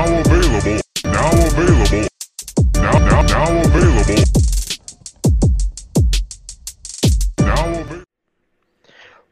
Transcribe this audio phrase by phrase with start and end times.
[0.00, 0.80] Now available.
[1.04, 2.08] Now available.
[2.76, 4.24] Now now now available.
[7.38, 8.04] Now available.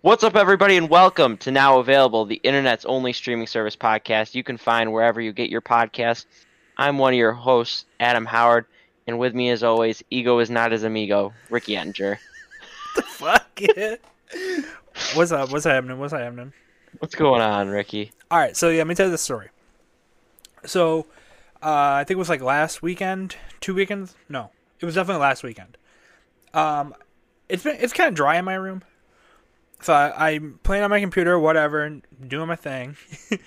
[0.03, 4.45] What's up, everybody, and welcome to Now Available, the internet's only streaming service podcast you
[4.45, 6.27] can find wherever you get your podcasts.
[6.77, 8.67] I'm one of your hosts, Adam Howard,
[9.07, 12.19] and with me, as always, ego is not his amigo, Ricky Ettinger.
[13.07, 14.05] Fuck it.
[15.15, 15.51] What's up?
[15.51, 15.99] What's happening?
[15.99, 16.53] What's happening?
[16.99, 18.13] What's going on, Ricky?
[18.31, 19.49] All right, so yeah, let me tell you the story.
[20.65, 21.07] So,
[21.63, 24.15] uh, I think it was like last weekend, two weekends.
[24.29, 25.77] No, it was definitely last weekend.
[26.55, 26.95] Um,
[27.49, 28.83] it's been it's kind of dry in my room,
[29.81, 32.97] so I, I'm playing on my computer, whatever, doing my thing.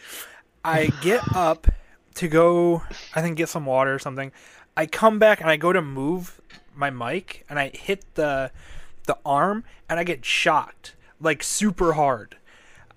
[0.65, 1.67] I get up
[2.15, 2.83] to go,
[3.15, 4.31] I think, get some water or something.
[4.77, 6.39] I come back and I go to move
[6.75, 8.51] my mic, and I hit the
[9.05, 12.37] the arm, and I get shocked like super hard.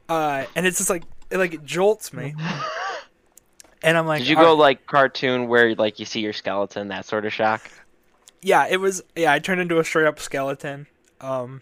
[0.08, 2.34] Uh, and it's just like it like it jolts me.
[3.84, 6.88] And I'm like, Did you go right." like cartoon where like you see your skeleton,
[6.88, 7.70] that sort of shock?
[8.42, 10.86] yeah, it was yeah, I turned into a straight up skeleton.
[11.20, 11.60] Um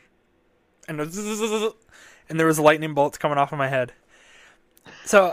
[0.89, 1.17] and was,
[2.28, 3.93] and there was lightning bolts coming off of my head.
[5.05, 5.33] So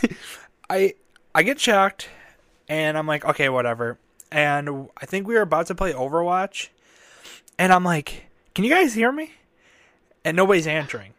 [0.70, 0.94] I
[1.34, 2.08] I get shocked
[2.68, 3.98] and I'm like, okay, whatever.
[4.30, 6.68] And I think we were about to play Overwatch
[7.58, 9.32] and I'm like, can you guys hear me?
[10.24, 11.14] And nobody's answering.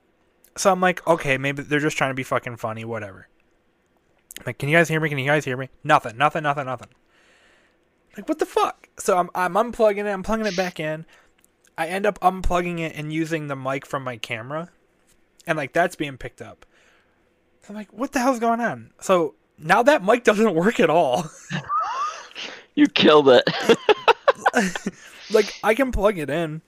[0.55, 3.27] So I'm like, okay, maybe they're just trying to be fucking funny, whatever.
[4.45, 5.09] Like, can you guys hear me?
[5.09, 5.69] Can you guys hear me?
[5.83, 6.89] Nothing, nothing, nothing, nothing.
[8.17, 8.89] Like what the fuck?
[8.99, 11.05] So I'm I'm unplugging it, I'm plugging it back in.
[11.77, 14.69] I end up unplugging it and using the mic from my camera.
[15.47, 16.65] And like that's being picked up.
[17.67, 18.91] I'm like, what the hell's going on?
[18.99, 21.25] So now that mic doesn't work at all.
[22.75, 23.43] You killed it.
[25.31, 26.61] like I can plug it in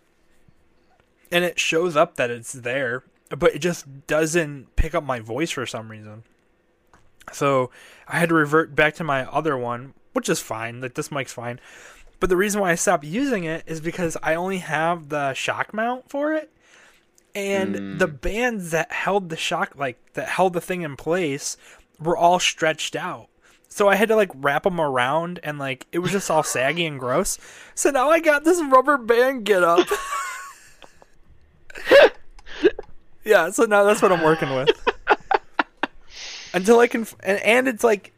[1.32, 5.52] and it shows up that it's there, but it just doesn't pick up my voice
[5.52, 6.24] for some reason.
[7.32, 7.72] So
[8.08, 10.82] I had to revert back to my other one, which is fine.
[10.82, 11.60] Like this mic's fine.
[12.20, 15.74] But the reason why I stopped using it is because I only have the shock
[15.74, 16.50] mount for it.
[17.34, 18.00] And Mm.
[18.00, 21.58] the bands that held the shock like that held the thing in place
[22.00, 23.28] were all stretched out.
[23.68, 26.86] So I had to like wrap them around and like it was just all saggy
[26.86, 27.38] and gross.
[27.74, 29.86] So now I got this rubber band get up.
[33.26, 34.70] yeah, so now that's what I'm working with.
[36.56, 38.14] Until I can and, and it's like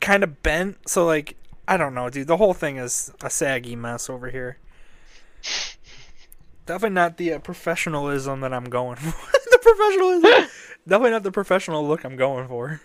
[0.00, 2.26] kind of bent, so like I don't know, dude.
[2.26, 4.58] The whole thing is a saggy mess over here.
[6.66, 9.32] Definitely not the uh, professionalism that I'm going for.
[9.50, 10.50] the professionalism.
[10.88, 12.80] Definitely not the professional look I'm going for.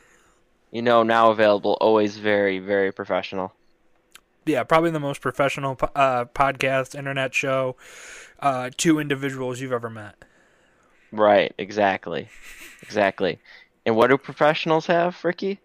[0.72, 3.54] you know, now available, always very, very professional.
[4.46, 7.76] yeah, probably the most professional uh, podcast, internet show,
[8.40, 10.16] uh, two individuals you've ever met.
[11.12, 12.30] Right, exactly.
[12.82, 13.40] Exactly.
[13.86, 15.60] And what do professionals have, Ricky?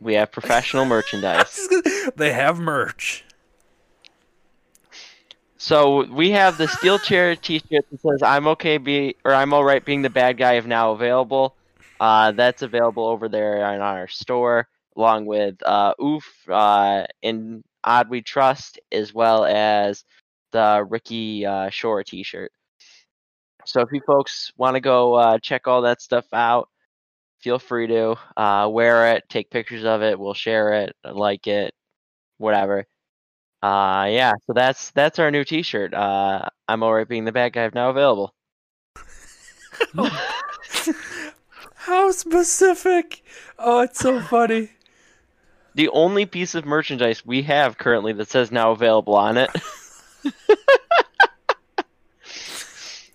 [0.00, 1.68] We have professional merchandise.
[2.16, 3.24] they have merch.
[5.56, 9.64] So we have the steel chair T-shirt that says "I'm okay be or I'm all
[9.64, 11.56] right being the bad guy" of now available.
[12.00, 18.08] Uh, that's available over there on our store, along with uh, Oof uh, and Odd
[18.08, 20.04] We Trust, as well as
[20.52, 22.52] the Ricky uh, Shore T-shirt.
[23.66, 26.68] So if you folks want to go uh, check all that stuff out,
[27.40, 30.18] feel free to uh, wear it, take pictures of it.
[30.18, 31.74] We'll share it, like it,
[32.38, 32.86] whatever.
[33.62, 35.92] Uh yeah, so that's that's our new T-shirt.
[35.94, 38.34] Uh, I'm alright being the bad guy now available.
[41.74, 43.22] How specific!
[43.58, 44.70] Oh, it's so funny.
[45.74, 49.50] The only piece of merchandise we have currently that says now available on it.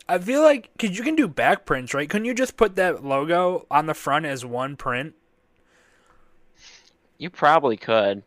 [0.07, 2.09] I feel like because you can do back prints, right?
[2.09, 5.15] Couldn't you just put that logo on the front as one print?
[7.17, 8.23] you probably could.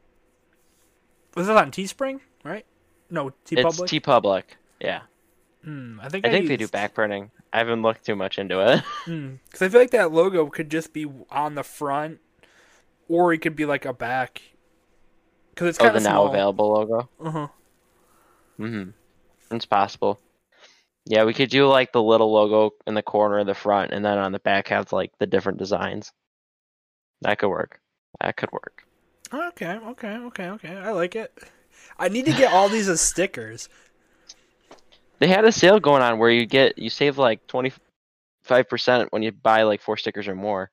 [1.34, 2.20] Was it on Teespring?
[2.44, 2.64] Right?
[3.10, 3.82] No, T It's.
[3.82, 4.56] T Public.
[4.81, 5.03] Yeah,
[5.66, 7.32] Hmm, I think I think they do back printing.
[7.53, 8.84] I haven't looked too much into it.
[9.44, 12.20] Because I feel like that logo could just be on the front,
[13.08, 14.43] or it could be like a back.
[15.50, 17.08] Because it's oh, kind the of now available logo.
[17.20, 17.49] Uh huh.
[18.61, 19.55] Mm-hmm.
[19.56, 20.20] It's possible.
[21.06, 24.05] Yeah, we could do like the little logo in the corner of the front, and
[24.05, 26.12] then on the back have like the different designs.
[27.23, 27.81] That could work.
[28.20, 28.85] That could work.
[29.32, 30.76] Okay, okay, okay, okay.
[30.76, 31.32] I like it.
[31.99, 33.69] I need to get all these as stickers.
[35.19, 37.73] They had a sale going on where you get you save like twenty
[38.43, 40.70] five percent when you buy like four stickers or more.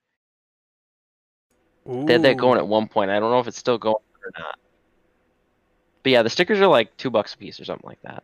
[1.85, 3.11] They had that going at one point.
[3.11, 4.57] I don't know if it's still going or not.
[6.01, 8.23] But yeah, the stickers are like two bucks a piece or something like that.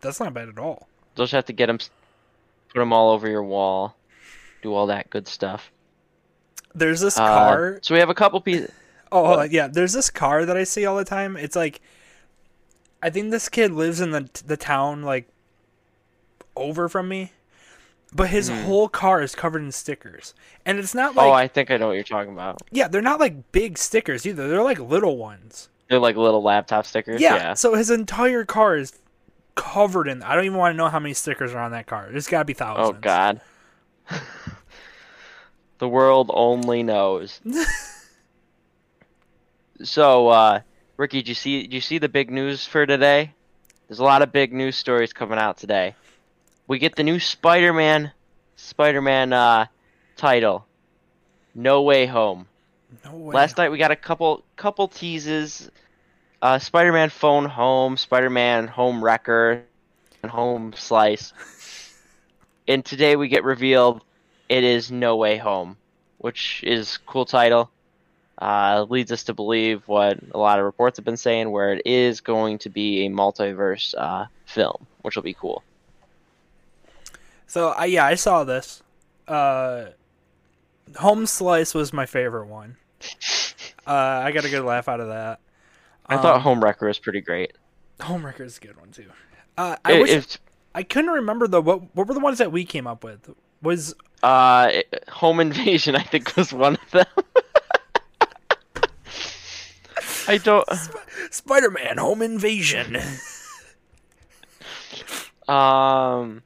[0.00, 0.88] That's not bad at all.
[1.16, 3.96] Just have to get them, put them all over your wall,
[4.62, 5.70] do all that good stuff.
[6.74, 7.78] there's this Uh, car.
[7.82, 8.70] so we have a couple pieces.
[9.12, 9.68] Oh, yeah.
[9.68, 11.36] There's this car that I see all the time.
[11.36, 11.80] It's like,
[13.00, 15.28] I think this kid lives in the the town like
[16.56, 17.30] over from me,
[18.12, 20.34] but his whole car is covered in stickers,
[20.66, 22.60] and it's not like oh, I think I know what you're talking about.
[22.72, 24.48] yeah, they're not like big stickers either.
[24.48, 25.68] They're like little ones.
[25.88, 27.20] They're like little laptop stickers.
[27.20, 27.36] Yeah.
[27.36, 27.54] Yeah.
[27.54, 28.92] So his entire car is
[29.56, 30.22] covered in.
[30.22, 32.08] I don't even want to know how many stickers are on that car.
[32.10, 32.96] There's got to be thousands.
[32.96, 33.00] Oh.
[33.00, 33.40] God.
[35.78, 37.40] the world only knows.
[39.82, 40.60] so, uh,
[40.96, 41.62] Ricky, did you see?
[41.62, 43.32] Did you see the big news for today?
[43.88, 45.94] There's a lot of big news stories coming out today.
[46.66, 48.10] We get the new Spider-Man,
[48.56, 49.66] Spider-Man uh,
[50.16, 50.66] title.
[51.54, 52.48] No Way Home.
[53.04, 53.34] No way.
[53.34, 55.70] Last night we got a couple couple teases.
[56.46, 59.64] Uh, Spider-Man Phone Home, Spider-Man Home Wrecker,
[60.22, 61.32] and Home Slice.
[62.68, 64.04] and today we get revealed
[64.48, 65.76] it is No Way Home,
[66.18, 67.68] which is cool title.
[68.40, 71.82] Uh, leads us to believe what a lot of reports have been saying, where it
[71.84, 75.64] is going to be a multiverse uh, film, which will be cool.
[77.48, 78.84] So I yeah, I saw this.
[79.26, 79.86] Uh,
[80.98, 82.76] Home Slice was my favorite one.
[83.88, 85.38] Uh, I got a good laugh out of that.
[86.08, 87.52] I thought Um, Home Wrecker was pretty great.
[88.00, 89.06] Homewrecker is a good one too.
[89.58, 90.38] Uh, I It- wish it's-
[90.74, 91.60] I couldn't remember though.
[91.62, 91.94] what.
[91.96, 93.30] What were the ones that we came up with?
[93.62, 97.06] Was Uh, it- Home Invasion, I think, was one of them.
[100.28, 100.68] I don't.
[101.30, 102.98] Spider-Man Home Invasion?
[105.48, 106.42] Um,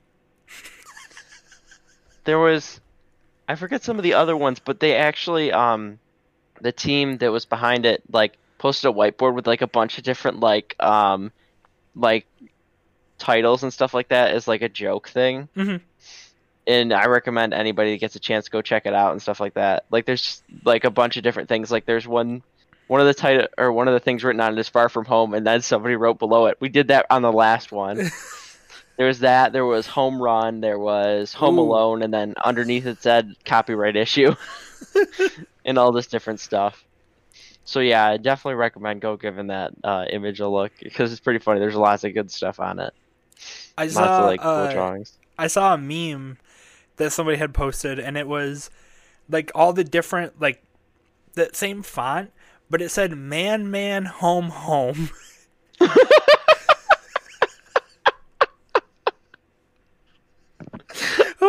[2.25, 2.81] there was,
[3.49, 5.99] I forget some of the other ones, but they actually, um,
[6.61, 10.05] the team that was behind it, like, posted a whiteboard with like a bunch of
[10.05, 11.33] different like, um,
[11.97, 12.27] like
[13.19, 15.49] titles and stuff like that as like a joke thing.
[15.57, 15.81] Mhm.
[16.67, 19.41] And I recommend anybody that gets a chance to go check it out and stuff
[19.41, 19.87] like that.
[19.91, 21.73] Like, there's like a bunch of different things.
[21.73, 22.43] Like, there's one.
[22.87, 25.05] One of the title or one of the things written on it is far from
[25.05, 26.57] home, and then somebody wrote below it.
[26.59, 28.11] We did that on the last one.
[29.01, 29.55] There was that.
[29.55, 30.61] There was Home Run.
[30.61, 31.63] There was Home Ooh.
[31.63, 34.35] Alone, and then underneath it said copyright issue,
[35.65, 36.85] and all this different stuff.
[37.65, 41.39] So yeah, I definitely recommend go giving that uh, image a look because it's pretty
[41.39, 41.61] funny.
[41.61, 42.93] There's lots of good stuff on it.
[43.79, 45.19] I Lots saw of like cool uh, drawings.
[45.39, 46.39] I saw a meme
[46.97, 48.71] that somebody had posted, and it was
[49.29, 50.63] like all the different like
[51.35, 52.31] the same font,
[52.69, 55.11] but it said "man, man, home, home."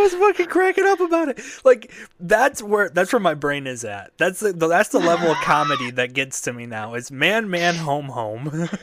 [0.02, 1.42] was fucking cracking up about it.
[1.64, 4.12] Like that's where that's where my brain is at.
[4.18, 6.94] That's the that's the level of comedy that gets to me now.
[6.94, 8.70] It's man, man, home, home.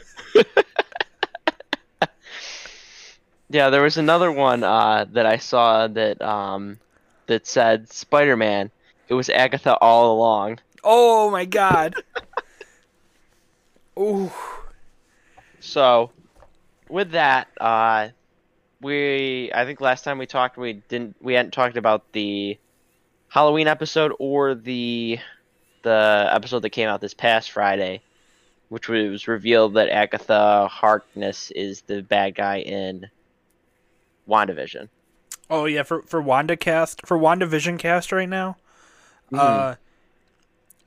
[3.50, 6.78] Yeah, there was another one uh, that I saw that um,
[7.26, 8.70] that said Spider-Man.
[9.08, 10.58] It was Agatha all along.
[10.84, 11.94] oh my god.
[13.98, 14.30] Ooh.
[15.60, 16.10] So,
[16.90, 18.08] with that, uh,
[18.80, 22.58] we I think last time we talked, we didn't we hadn't talked about the
[23.28, 25.18] Halloween episode or the
[25.82, 28.02] the episode that came out this past Friday,
[28.68, 33.08] which was revealed that Agatha Harkness is the bad guy in
[34.28, 34.88] WandaVision.
[35.50, 38.56] Oh yeah, for for Wanda cast for WandaVision cast right now.
[39.32, 39.38] Mm-hmm.
[39.38, 39.74] Uh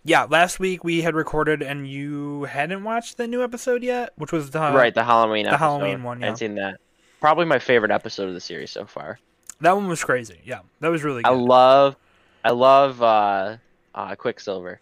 [0.03, 4.31] yeah, last week we had recorded and you hadn't watched the new episode yet, which
[4.31, 5.65] was the right, the Halloween the episode.
[5.65, 6.25] Halloween one, I yeah.
[6.25, 6.79] hadn't seen that.
[7.21, 9.19] Probably my favorite episode of the series so far.
[9.61, 10.41] That one was crazy.
[10.43, 11.95] Yeah, that was really I love,
[12.43, 13.57] I love uh,
[13.95, 14.81] uh, Quicksilver.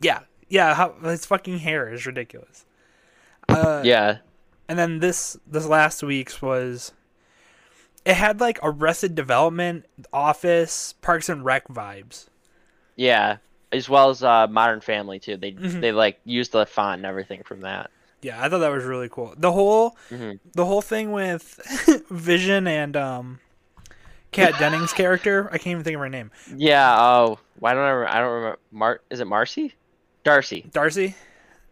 [0.00, 2.64] yeah, yeah, how, his fucking hair is ridiculous.
[3.50, 4.18] Uh, Yeah,
[4.68, 6.92] and then this this last week's was
[8.06, 12.26] it had like Arrested Development, Office, Parks and Rec vibes.
[12.96, 13.36] Yeah,
[13.72, 15.36] as well as uh, Modern Family too.
[15.36, 15.80] They Mhm.
[15.82, 17.90] they like used the font and everything from that.
[18.22, 19.34] Yeah, I thought that was really cool.
[19.36, 20.40] The whole Mhm.
[20.54, 21.60] the whole thing with
[22.10, 23.40] Vision and um
[24.32, 26.30] Kat Dennings' character, I can't even think of her name.
[26.54, 26.94] Yeah.
[27.00, 27.90] Oh, why don't I?
[27.90, 28.58] Re- I don't remember.
[28.70, 29.74] Mar is it Marcy?
[30.24, 30.66] Darcy.
[30.72, 31.14] Darcy,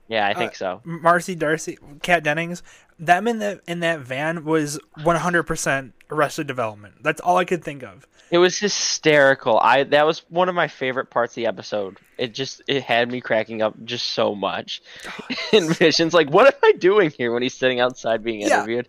[0.09, 0.81] Yeah, I Uh, think so.
[0.85, 2.63] Marcy Darcy, Kat Dennings.
[2.99, 6.95] Them in that in that van was 100% Arrested Development.
[7.03, 8.07] That's all I could think of.
[8.31, 9.59] It was hysterical.
[9.61, 11.99] I that was one of my favorite parts of the episode.
[12.19, 14.83] It just it had me cracking up just so much.
[15.53, 18.57] and Vision's like, "What am I doing here?" When he's sitting outside being Yeah.
[18.59, 18.89] interviewed,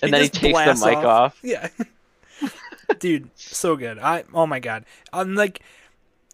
[0.00, 1.38] and then he takes the mic off.
[1.42, 1.68] Yeah.
[3.00, 3.98] Dude, so good.
[3.98, 4.84] I oh my god.
[5.12, 5.60] i'm like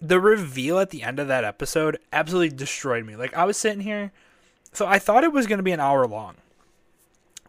[0.01, 3.17] the reveal at the end of that episode absolutely destroyed me.
[3.17, 4.13] Like I was sitting here
[4.73, 6.35] so I thought it was going to be an hour long.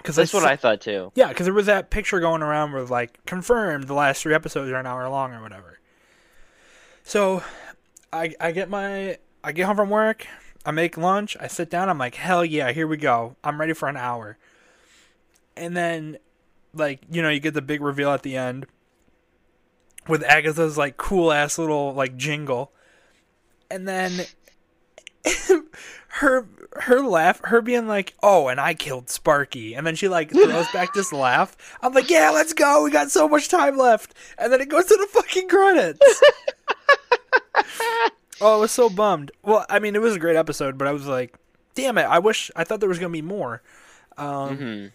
[0.05, 1.11] Cuz That's what I thought too.
[1.15, 4.71] Yeah, cuz there was that picture going around with like confirmed the last 3 episodes
[4.71, 5.79] are an hour long or whatever.
[7.03, 7.43] So
[8.13, 10.27] I I get my I get home from work,
[10.65, 13.35] I make lunch, I sit down, I'm like, hell yeah, here we go.
[13.43, 14.37] I'm ready for an hour.
[15.57, 16.17] And then
[16.73, 18.65] like, you know, you get the big reveal at the end
[20.07, 22.71] with Agatha's like cool ass little like jingle.
[23.71, 24.25] And then
[26.19, 26.47] her
[26.81, 30.71] her laugh her being like, Oh, and I killed Sparky and then she like throws
[30.71, 31.55] back this laugh.
[31.81, 34.85] I'm like, Yeah, let's go, we got so much time left and then it goes
[34.85, 35.99] to the fucking credits.
[38.41, 39.31] oh, I was so bummed.
[39.43, 41.35] Well, I mean it was a great episode, but I was like,
[41.73, 43.61] damn it, I wish I thought there was gonna be more.
[44.17, 44.85] Um hmm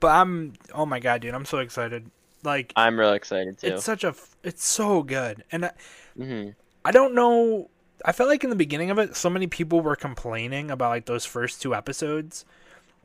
[0.00, 2.10] but I'm oh my god, dude, I'm so excited.
[2.44, 3.68] Like I'm real excited too.
[3.68, 5.44] it's such a, it's so good.
[5.52, 5.70] And I,
[6.16, 6.48] hmm
[6.84, 7.70] I don't know
[8.04, 11.06] I felt like in the beginning of it so many people were complaining about like
[11.06, 12.44] those first two episodes.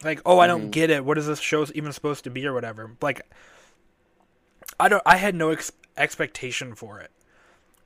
[0.04, 0.72] Like, "Oh, I don't Mhm.
[0.72, 1.06] get it.
[1.06, 3.22] What is this show even supposed to be or whatever." Like
[4.80, 7.12] I don't I had no ex- expectation for it.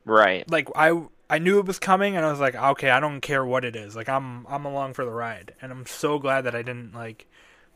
[0.06, 0.50] Right.
[0.50, 3.46] Like I I knew it was coming and I was like, "Okay, I don't care
[3.46, 3.96] what it is.
[3.96, 7.27] Like I'm I'm along for the ride." And I'm so glad that I didn't like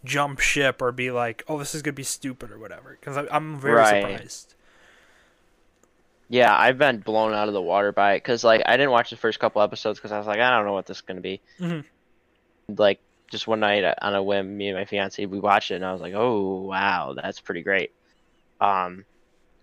[0.03, 3.15] jump ship or be like, "Oh, this is going to be stupid" or whatever cuz
[3.31, 4.01] I'm very Right.
[4.01, 4.54] surprised.
[6.29, 9.09] Yeah, I've been blown out of the water by it because like I didn't watch
[9.11, 11.21] the first couple episodes because I was like, I don't know what this is gonna
[11.21, 11.41] be.
[11.59, 11.85] Mhm.
[12.67, 12.99] Like
[13.31, 15.85] just one night uh, on a whim, me and my fiance we watched it and
[15.85, 17.91] I was like, oh wow, that's pretty great.
[18.59, 19.05] Um,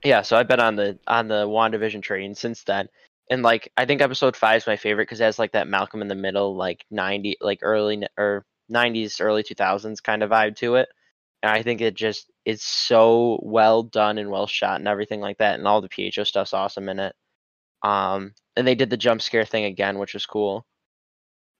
[0.05, 2.89] yeah, so I've been on the on the WandaVision train since then,
[3.31, 6.03] and like I think episode five is my favorite because it has like that Malcolm
[6.03, 10.57] in the Middle like ninety like early or nineties early two thousands kind of vibe
[10.57, 10.89] to it,
[11.43, 15.39] and I think it just it's so well done and well shot and everything like
[15.39, 17.15] that, and all the PHO stuff's awesome in it.
[17.83, 20.67] Um, and they did the jump scare thing again, which was cool.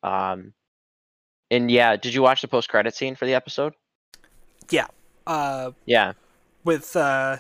[0.03, 0.53] Um,
[1.51, 3.75] and yeah, did you watch the post credit scene for the episode?
[4.71, 4.87] Yeah.
[5.27, 6.13] Uh Yeah,
[6.65, 7.39] with uh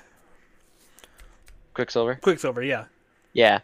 [1.75, 2.17] Quicksilver.
[2.17, 2.85] Quicksilver, yeah.
[3.33, 3.61] Yeah,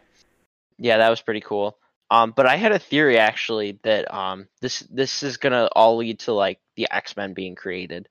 [0.77, 1.77] yeah, that was pretty cool.
[2.11, 6.19] Um, but I had a theory actually that um this this is gonna all lead
[6.21, 8.09] to like the X Men being created.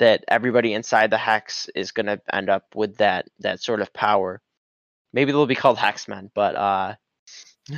[0.00, 4.40] That everybody inside the Hex is gonna end up with that that sort of power.
[5.12, 6.94] Maybe they'll be called Hexmen, but uh,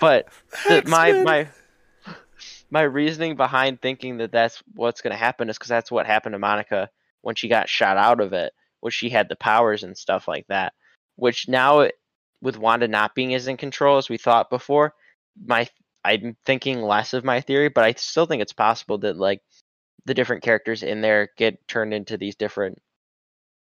[0.00, 0.28] but
[0.66, 1.48] the, my my
[2.70, 6.32] my reasoning behind thinking that that's what's going to happen is because that's what happened
[6.32, 6.90] to Monica
[7.22, 10.46] when she got shot out of it, which she had the powers and stuff like
[10.48, 10.72] that.
[11.14, 11.88] Which now,
[12.42, 14.92] with Wanda not being as in control as we thought before,
[15.46, 15.68] my
[16.04, 19.40] I'm thinking less of my theory, but I still think it's possible that like
[20.06, 22.80] the different characters in there get turned into these different.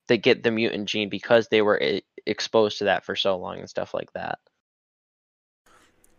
[0.08, 3.60] They get the mutant gene because they were e- exposed to that for so long
[3.60, 4.38] and stuff like that.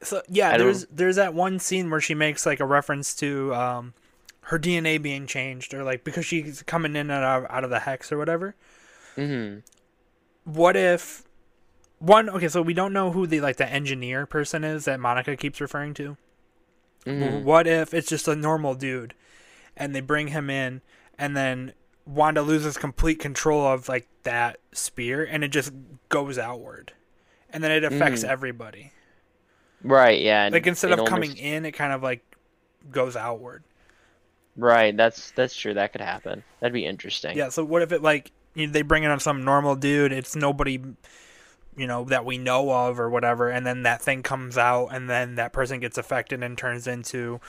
[0.01, 3.53] So yeah, I there's there's that one scene where she makes like a reference to
[3.53, 3.93] um
[4.45, 7.79] her DNA being changed or like because she's coming in and out, out of the
[7.81, 8.55] hex or whatever.
[9.17, 9.63] hmm
[10.43, 11.23] What if
[11.99, 15.35] one okay, so we don't know who the like the engineer person is that Monica
[15.37, 16.17] keeps referring to.
[17.05, 19.13] hmm What if it's just a normal dude
[19.81, 20.81] and they bring him in
[21.17, 21.73] and then
[22.05, 25.71] Wanda loses complete control of like that spear and it just
[26.09, 26.93] goes outward.
[27.49, 28.29] And then it affects Mhm.
[28.29, 28.91] everybody.
[29.83, 30.21] Right.
[30.21, 30.49] Yeah.
[30.51, 32.23] Like instead of coming almost- in, it kind of like
[32.91, 33.63] goes outward.
[34.55, 34.95] Right.
[34.95, 35.73] That's that's true.
[35.73, 36.43] That could happen.
[36.59, 37.37] That'd be interesting.
[37.37, 37.49] Yeah.
[37.49, 40.11] So what if it like you know, they bring in on some normal dude?
[40.11, 40.79] It's nobody,
[41.77, 45.09] you know, that we know of or whatever, and then that thing comes out, and
[45.09, 47.39] then that person gets affected and turns into.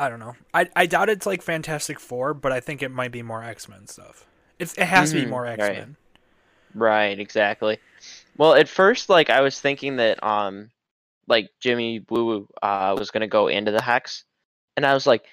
[0.00, 0.34] I don't know.
[0.54, 3.68] I I doubt it's like Fantastic Four, but I think it might be more X
[3.68, 4.26] Men stuff.
[4.58, 5.46] It's it has to Mhm, be more.
[5.46, 5.96] X Men.
[6.74, 7.78] Right, exactly.
[8.36, 10.70] Well, at first, like I was thinking that um,
[11.28, 14.24] like Jimmy Woo Woo uh was gonna go into the hex,
[14.76, 15.28] and I was like, "Is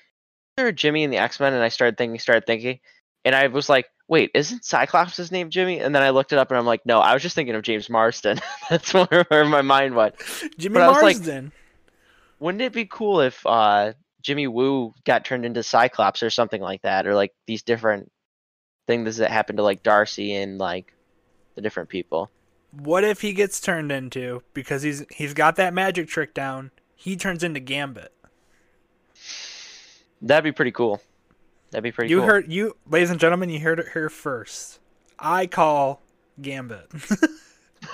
[0.58, 2.80] there Jimmy in the X Men?" And I started thinking, started thinking,
[3.24, 6.40] and I was like, "Wait, isn't Cyclops his name Jimmy?" And then I looked it
[6.40, 9.62] up, and I'm like, "No, I was just thinking of James Marston." That's where, my
[9.62, 10.16] mind went.
[10.58, 11.52] Jimmy But was like- Marsden.
[12.40, 16.82] Wouldn't it be cool if uh Jimmy Woo got turned into Cyclops or something like
[16.82, 18.12] that, or like these different
[18.88, 20.94] things that happen to like Darcy and like
[21.56, 22.30] the different people?
[22.72, 26.72] what if he gets turned into because he's he's got that magic trick down?
[26.96, 28.12] He turns into Gambit.
[30.22, 31.02] That'd be pretty cool.
[31.72, 32.18] That'd be pretty cool.
[32.18, 32.28] you cool.
[32.28, 33.50] heard you, ladies and gentlemen.
[33.50, 34.80] You heard it here first.
[35.18, 36.02] I call
[36.42, 36.92] Gambit.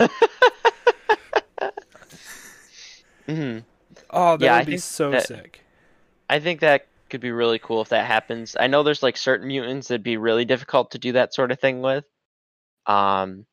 [3.27, 3.59] hmm
[4.09, 5.62] oh, that Yeah, I would be so that- sick.
[6.33, 8.55] I think that could be really cool if that happens.
[8.59, 11.59] I know there's like certain mutants that'd be really difficult to do that sort of
[11.59, 12.05] thing with.
[12.87, 13.45] Um,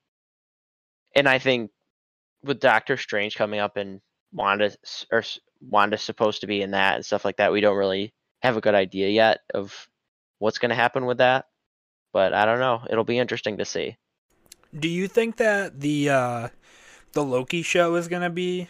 [1.14, 1.72] and I think
[2.42, 4.00] with Doctor Strange coming up and
[4.32, 4.72] Wanda
[5.12, 5.22] or
[5.60, 8.62] Wanda's supposed to be in that and stuff like that, we don't really have a
[8.62, 9.86] good idea yet of
[10.38, 11.48] what's going to happen with that.
[12.14, 12.80] But I don't know.
[12.88, 13.98] It'll be interesting to see.
[14.78, 16.48] Do you think that the uh,
[17.12, 18.68] the Loki show is gonna be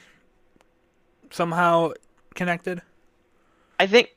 [1.31, 1.93] somehow
[2.35, 2.83] connected.
[3.81, 4.11] I think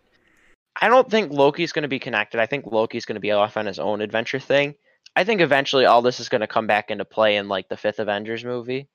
[0.75, 2.41] I don't think Loki's going to be connected.
[2.41, 4.75] I think Loki's going to be off on his own adventure thing.
[5.15, 7.77] I think eventually all this is going to come back into play in like the
[7.77, 8.89] fifth Avengers movie,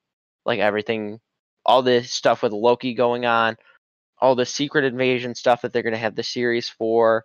[0.45, 1.21] like everything,
[1.65, 3.57] all this stuff with Loki going on,
[4.21, 7.25] all the secret invasion stuff that they're going to have the series for,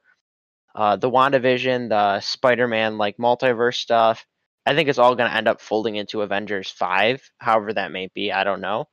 [0.73, 4.25] uh, the WandaVision, the Spider-Man like multiverse stuff.
[4.65, 8.07] I think it's all going to end up folding into Avengers five, however that may
[8.15, 8.31] be.
[8.31, 8.85] I don't know.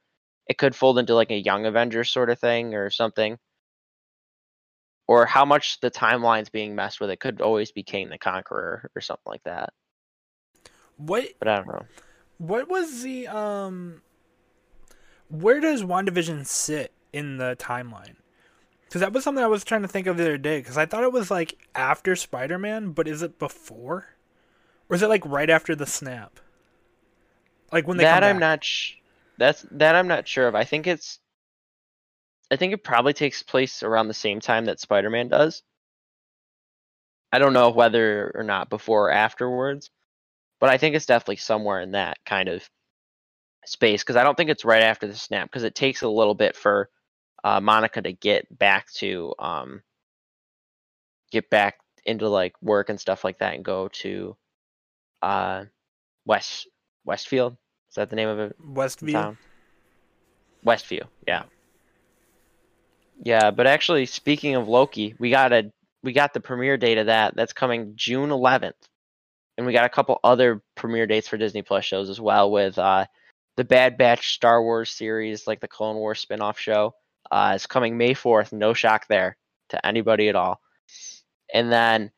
[0.49, 3.39] It could fold into like a Young Avengers sort of thing or something
[5.11, 7.11] or how much the timeline's being messed with.
[7.11, 9.73] It could always be Kang the Conqueror or something like that.
[10.99, 11.83] What But I don't know.
[12.39, 14.03] what was the um
[15.29, 18.19] where does WandaVision sit in the timeline?
[18.85, 20.61] Because that was something I was trying to think of the other day.
[20.61, 24.07] Because I thought it was like after Spider Man, but is it before,
[24.89, 26.39] or is it like right after the snap?
[27.73, 28.63] Like when they that I'm not.
[28.63, 28.95] Sh-
[29.39, 30.55] that's that I'm not sure of.
[30.55, 31.19] I think it's.
[32.51, 35.63] I think it probably takes place around the same time that Spider-Man does.
[37.33, 39.91] I don't know whether or not before or afterwards,
[40.59, 42.69] but I think it's definitely somewhere in that kind of
[43.67, 46.35] space because I don't think it's right after the snap because it takes a little
[46.35, 46.91] bit for
[47.45, 49.83] uh, Monica to get back to um,
[51.31, 54.37] get back into like work and stuff like that and go to
[55.23, 55.65] uh,
[56.27, 56.69] West
[57.05, 57.57] Westfield.
[57.91, 58.57] Is that the name of it?
[58.61, 59.13] Westview.
[59.13, 59.39] town.
[60.65, 61.45] Westview, yeah.
[63.23, 65.71] Yeah, but actually speaking of Loki, we got a
[66.03, 67.37] we got the premiere date of that.
[67.37, 68.73] That's coming June 11th.
[69.59, 72.79] And we got a couple other premiere dates for Disney Plus shows as well with
[72.79, 73.05] uh
[73.57, 76.95] the Bad Batch Star Wars series, like the Clone Wars spin-off show.
[77.31, 79.37] Uh it's coming May 4th, no shock there
[79.69, 80.61] to anybody at all.
[81.53, 82.11] And then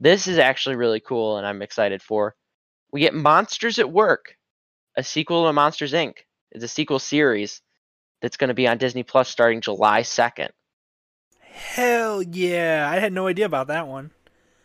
[0.00, 2.34] this is actually really cool and I'm excited for.
[2.92, 4.36] We get Monsters at Work,
[4.96, 6.14] a sequel to Monsters Inc.
[6.50, 7.60] It's a sequel series
[8.20, 10.50] that's going to be on Disney Plus starting July 2nd.
[11.40, 12.88] Hell yeah!
[12.90, 14.10] I had no idea about that one.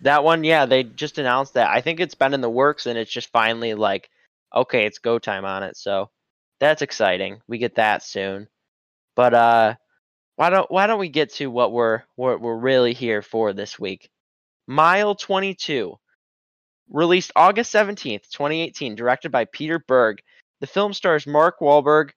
[0.01, 1.69] That one, yeah, they just announced that.
[1.69, 4.09] I think it's been in the works and it's just finally like,
[4.53, 5.77] okay, it's go time on it.
[5.77, 6.09] So
[6.59, 7.41] that's exciting.
[7.47, 8.47] We get that soon.
[9.15, 9.75] But uh
[10.35, 13.79] why don't why don't we get to what we're what we're really here for this
[13.79, 14.09] week?
[14.67, 15.95] Mile 22.
[16.89, 20.21] Released August 17th, 2018, directed by Peter Berg.
[20.59, 22.11] The film stars Mark Wahlberg,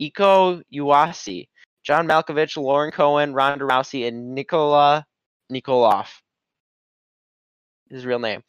[0.00, 1.48] Iko Uwais,
[1.82, 5.02] John Malkovich, Lauren Cohan, Ronda Rousey, and Nikolai
[5.52, 6.08] Nikolaeff.
[7.90, 8.42] His real name.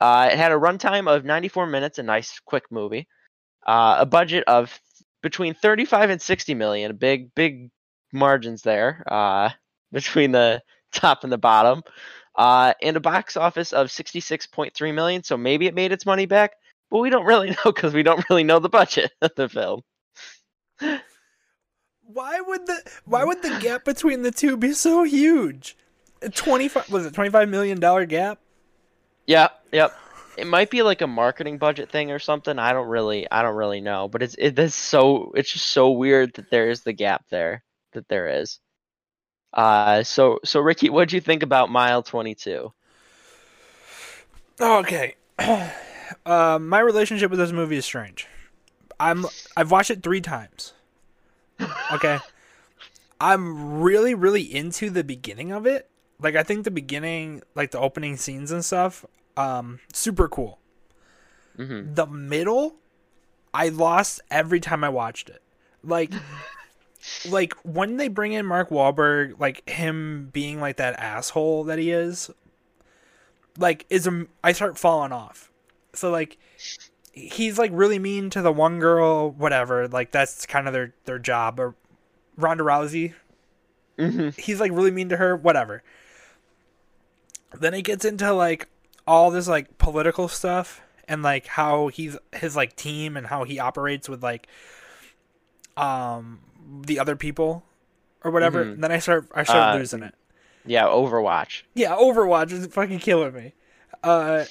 [0.00, 3.08] Uh, it had a runtime of 94 minutes, a nice quick movie.
[3.66, 4.78] Uh, a budget of
[5.22, 7.70] between 35 and 60 million, big big
[8.12, 9.50] margins there uh,
[9.92, 10.62] between the
[10.92, 11.82] top and the bottom.
[12.36, 16.52] Uh, and a box office of 66.3 million, so maybe it made its money back,
[16.88, 19.82] but we don't really know because we don't really know the budget of the film.
[20.80, 25.76] Why would the Why would the gap between the two be so huge?
[26.34, 28.38] Twenty five was it twenty five million dollar gap?
[29.26, 29.94] Yeah, yep.
[30.38, 32.58] It might be like a marketing budget thing or something.
[32.58, 34.08] I don't really, I don't really know.
[34.08, 37.62] But it's it is so it's just so weird that there is the gap there
[37.92, 38.58] that there is.
[39.52, 42.72] Uh, so so Ricky, what'd you think about Mile Twenty Two?
[44.60, 45.14] Okay.
[46.26, 48.26] uh, my relationship with this movie is strange.
[49.00, 50.74] I'm I've watched it three times.
[51.92, 52.18] Okay.
[53.20, 55.88] I'm really really into the beginning of it.
[56.20, 59.04] Like I think the beginning, like the opening scenes and stuff,
[59.36, 60.58] um, super cool.
[61.56, 61.94] Mm-hmm.
[61.94, 62.76] The middle,
[63.54, 65.42] I lost every time I watched it.
[65.82, 66.12] Like,
[67.28, 71.90] like when they bring in Mark Wahlberg, like him being like that asshole that he
[71.90, 72.30] is,
[73.58, 75.50] like is a, I start falling off.
[75.94, 76.36] So like,
[77.18, 79.88] he's like really mean to the one girl, whatever.
[79.88, 81.58] Like that's kind of their their job.
[81.60, 81.74] Or
[82.36, 83.14] Ronda Rousey,
[83.98, 84.40] Mm-hmm.
[84.40, 85.82] he's like really mean to her, whatever.
[87.58, 88.68] Then it gets into like
[89.06, 93.58] all this like political stuff and like how he's his like team and how he
[93.58, 94.46] operates with like
[95.76, 96.40] um
[96.82, 97.64] the other people
[98.22, 98.64] or whatever.
[98.64, 98.80] Mhm.
[98.80, 100.14] Then I start I start Uh, losing it.
[100.66, 101.62] Yeah, Overwatch.
[101.74, 103.54] Yeah, Overwatch is fucking killing me.
[104.02, 104.44] Uh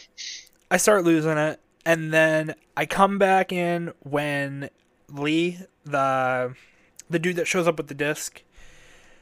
[0.71, 4.69] I start losing it and then I come back in when
[5.09, 6.53] Lee, the
[7.09, 8.43] the dude that shows up with the disc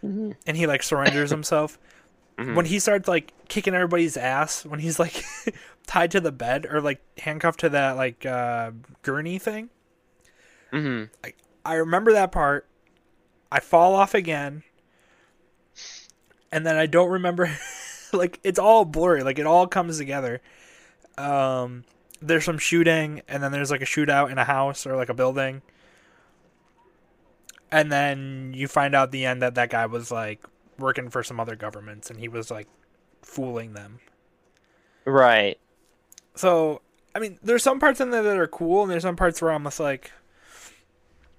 [0.04, 0.32] Mm-hmm.
[0.46, 1.80] and he like surrenders himself.
[2.38, 2.54] Mhm.
[2.56, 5.24] When he starts like kicking everybody's ass, when he's like
[5.88, 8.72] tied to the bed or like handcuffed to that like uh,
[9.04, 9.70] gurney thing,
[10.74, 11.32] Mm-hmm.
[11.66, 12.68] I remember that part.
[13.50, 14.64] I fall off again,
[16.52, 17.50] and then I don't remember.
[18.14, 19.24] like it's all blurry.
[19.24, 20.42] Like it all comes together.
[21.18, 21.86] Um,
[22.22, 25.14] there's some shooting, and then there's like a shootout in a house or like a
[25.14, 25.62] building.
[27.72, 30.44] and then you find out at the end that that guy was like
[30.78, 32.68] working for some other governments and he was like
[33.22, 34.00] fooling them.
[35.06, 35.60] Right.
[36.36, 36.82] So
[37.16, 39.52] I mean, there's some parts in there that are cool, and there's some parts where
[39.52, 40.12] I'm just like,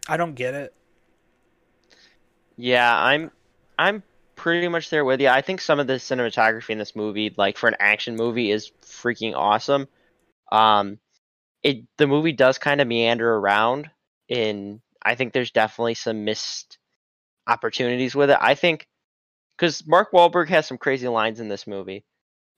[0.08, 0.74] I don't get it.
[2.56, 3.30] Yeah, I'm
[3.78, 4.02] I'm
[4.36, 5.28] pretty much there with you.
[5.28, 8.72] I think some of the cinematography in this movie, like for an action movie, is
[8.82, 9.88] freaking awesome.
[10.50, 10.98] Um,
[11.62, 13.90] it the movie does kind of meander around,
[14.30, 16.78] and I think there's definitely some missed
[17.46, 18.38] opportunities with it.
[18.40, 18.86] I think
[19.56, 22.04] because Mark Wahlberg has some crazy lines in this movie.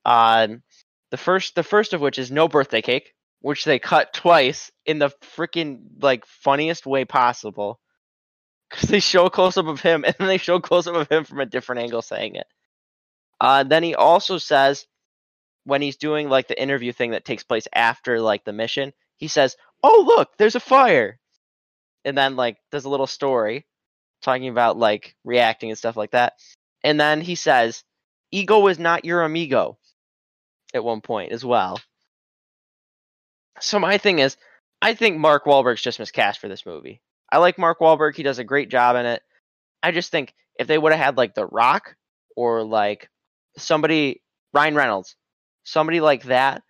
[0.05, 0.63] Um,
[1.11, 4.99] the first the first of which is no birthday cake, which they cut twice in
[4.99, 7.81] the freaking like funniest way possible
[8.69, 10.95] because they show a close up of him and then they show a close up
[10.95, 12.47] of him from a different angle saying it.
[13.41, 14.87] Uh, then he also says
[15.69, 19.29] when he's doing like the interview thing that takes place after like the mission, he
[19.29, 21.21] says, "Oh look, there's a fire,"
[22.07, 23.67] and then like does a little story
[24.23, 26.35] talking about like reacting and stuff like that.
[26.83, 27.85] And then he says,
[28.31, 29.79] "Ego is not your amigo."
[30.73, 31.79] At one point as well.
[33.61, 34.37] So my thing is,
[34.81, 37.03] I think Mark Wahlberg's just miscast for this movie.
[37.31, 39.23] I like Mark Wahlberg; he does a great job in it.
[39.83, 41.95] I just think if they would have had like The Rock
[42.37, 43.11] or like
[43.59, 44.23] somebody
[44.55, 45.17] Ryan Reynolds,
[45.69, 46.63] somebody like that,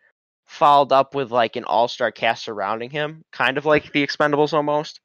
[0.46, 5.00] followed up with like an all-star cast surrounding him, kind of like The Expendables almost,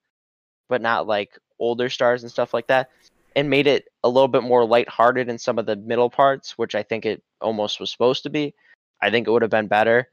[0.70, 2.90] but not like older stars and stuff like that,
[3.36, 6.76] and made it a little bit more lighthearted in some of the middle parts, which
[6.76, 8.54] I think it almost was supposed to be.
[9.02, 10.10] I think it would have been better.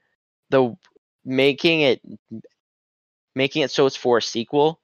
[0.50, 0.76] The
[1.24, 2.00] making it
[3.34, 4.80] making it so it's for a sequel,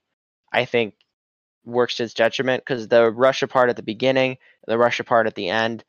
[0.53, 0.95] I think
[1.65, 5.35] works to its detriment because the Russia part at the beginning the Russia part at
[5.35, 5.85] the end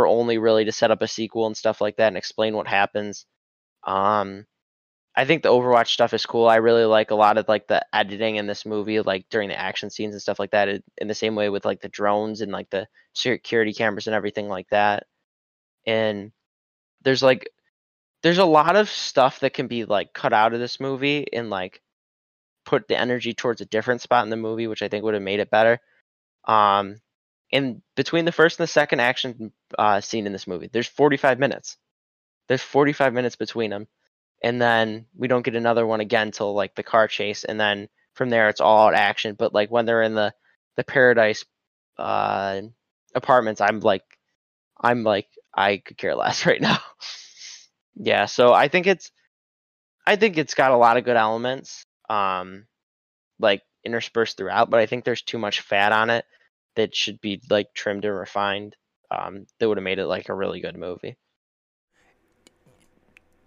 [0.00, 2.66] are only really to set up a sequel and stuff like that and explain what
[2.66, 3.26] happens.
[3.84, 4.46] Um,
[5.14, 6.46] I think the Overwatch stuff is cool.
[6.48, 9.58] I really like a lot of like the editing in this movie, like during the
[9.58, 10.68] action scenes and stuff like that.
[10.68, 14.14] It, in the same way with like the drones and like the security cameras and
[14.14, 15.06] everything like that.
[15.86, 16.32] And
[17.02, 17.50] there's like
[18.22, 21.50] there's a lot of stuff that can be like cut out of this movie and
[21.50, 21.82] like
[22.64, 25.22] put the energy towards a different spot in the movie, which I think would have
[25.22, 25.80] made it better.
[26.46, 27.00] Um,
[27.52, 31.38] and between the first and the second action uh, scene in this movie, there's 45
[31.38, 31.76] minutes.
[32.48, 33.86] There's 45 minutes between them,
[34.42, 37.88] and then we don't get another one again till like the car chase, and then
[38.14, 39.34] from there it's all out action.
[39.38, 40.32] But like when they're in the
[40.76, 41.44] the paradise
[41.98, 42.62] uh,
[43.14, 44.04] apartments, I'm like,
[44.80, 46.78] I'm like, I could care less right now.
[47.96, 49.10] yeah, so I think it's,
[50.06, 52.66] I think it's got a lot of good elements, um,
[53.38, 56.24] like interspersed throughout, but I think there's too much fat on it
[56.78, 58.74] that should be like trimmed and refined.
[59.10, 61.16] Um, that would have made it like a really good movie.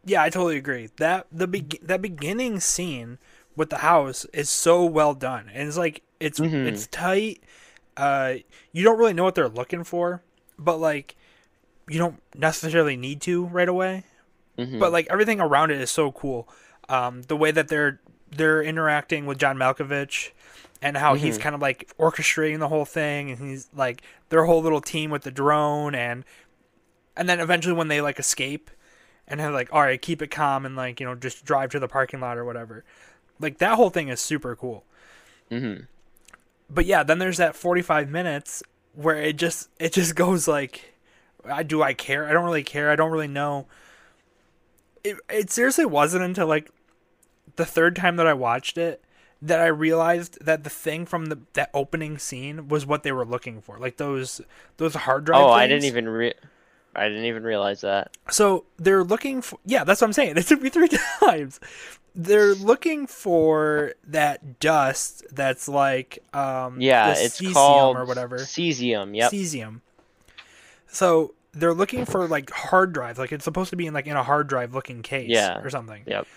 [0.04, 0.89] Yeah, I totally agree.
[0.98, 3.20] That the be- that beginning scene
[3.56, 6.65] with the house is so well done, and it's like it's Mhm.
[6.67, 7.44] it's tight.
[7.98, 8.36] Uh,
[8.72, 10.24] you don't really know what they're looking for,
[10.58, 11.15] but like
[11.88, 14.04] you don't necessarily need to right away.
[14.58, 14.80] Mhm.
[14.80, 16.50] But like everything around it is so cool.
[16.89, 20.32] Um, the way that they're they're interacting with John Malkovich,
[20.82, 21.41] and how he's Mhm.
[21.41, 25.24] kind of like orchestrating the whole thing, and he's like their whole little team with
[25.24, 26.26] the drone, and
[27.15, 28.72] and then eventually when they like escape,
[29.28, 31.80] and have like all right, keep it calm, and like you know just drive to
[31.80, 32.84] the parking lot or whatever.
[33.39, 34.86] Like that whole thing is super cool.
[35.52, 35.88] Mhm.
[36.70, 38.63] But yeah, then there's that 45 minutes
[38.94, 40.94] where it just it just goes like,
[41.46, 42.28] I do I care?
[42.28, 42.89] I don't really care.
[42.91, 43.67] I don't really know.
[45.04, 46.70] It it seriously wasn't until like
[47.56, 49.04] the third time that I watched it
[49.41, 53.25] that I realized that the thing from the that opening scene was what they were
[53.25, 54.41] looking for, like those
[54.77, 55.41] those hard drive.
[55.43, 56.34] Oh, I didn't even re-
[56.95, 58.15] I didn't even realize that.
[58.30, 60.38] So they're looking for yeah, that's what I'm saying.
[60.38, 61.60] It took me three times.
[62.13, 68.38] They're looking for that dust that's like um Yeah, it's cesium called or whatever.
[68.39, 69.15] Cesium.
[69.15, 69.32] Yep.
[69.32, 69.82] Cesium.
[70.88, 74.15] So they're looking for like hard drives, like it's supposed to be in like in
[74.15, 75.60] a hard drive looking case Yeah.
[75.62, 76.04] or something.
[76.06, 76.27] Yep.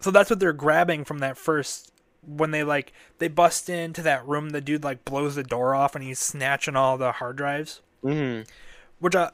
[0.00, 1.91] So that's what they're grabbing from that first
[2.26, 4.50] when they like they bust into that room.
[4.50, 8.46] The dude like blows the door off and he's snatching all the hard drives Mhm.
[8.98, 9.30] which uh,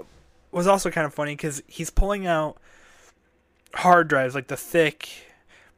[0.53, 2.59] was also kind of funny because he's pulling out
[3.75, 5.09] hard drives like the thick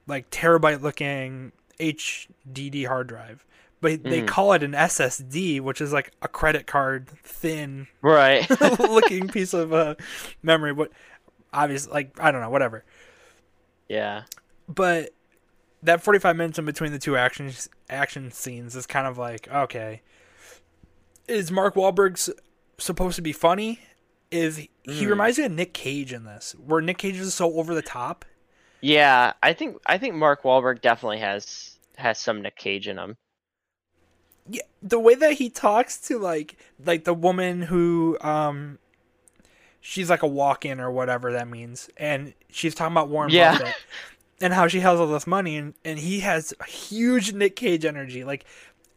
[0.07, 3.45] like terabyte looking hdd hard drive
[3.81, 4.27] but they Mhm.
[4.29, 8.49] call it an ssd which is like a credit card thin Right.
[8.79, 9.95] looking piece of uh,
[10.43, 10.91] memory but
[11.53, 12.85] obviously like i don't know whatever
[13.89, 14.23] yeah.
[14.69, 15.11] but
[15.83, 17.51] that 45 minutes in between the two action
[17.89, 20.03] action scenes is kind of like okay
[21.29, 22.31] is mark Wahlberg's
[22.79, 23.81] supposed to be funny
[24.31, 25.09] is he Mhm.
[25.11, 28.25] reminds me of nick cage in this where nick cage is so over the top
[28.83, 33.19] Yeah, I think I think Mark Wahlberg definitely has has some Nick Cage in him.
[34.49, 38.79] yeah, the way that he talks to like like the woman who um
[39.83, 43.59] she's like a walk-in or whatever that means and she's talking about Warren Yeah.
[43.59, 43.75] Buffett
[44.41, 48.25] and how she has all this money and and he has huge Nick Cage energy
[48.25, 48.45] like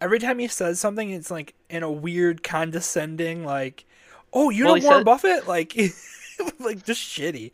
[0.01, 3.86] every time he says something it's like in a weird condescending like
[4.34, 5.75] oh you Well, know Warren said- Buffett like
[6.60, 7.51] like just shitty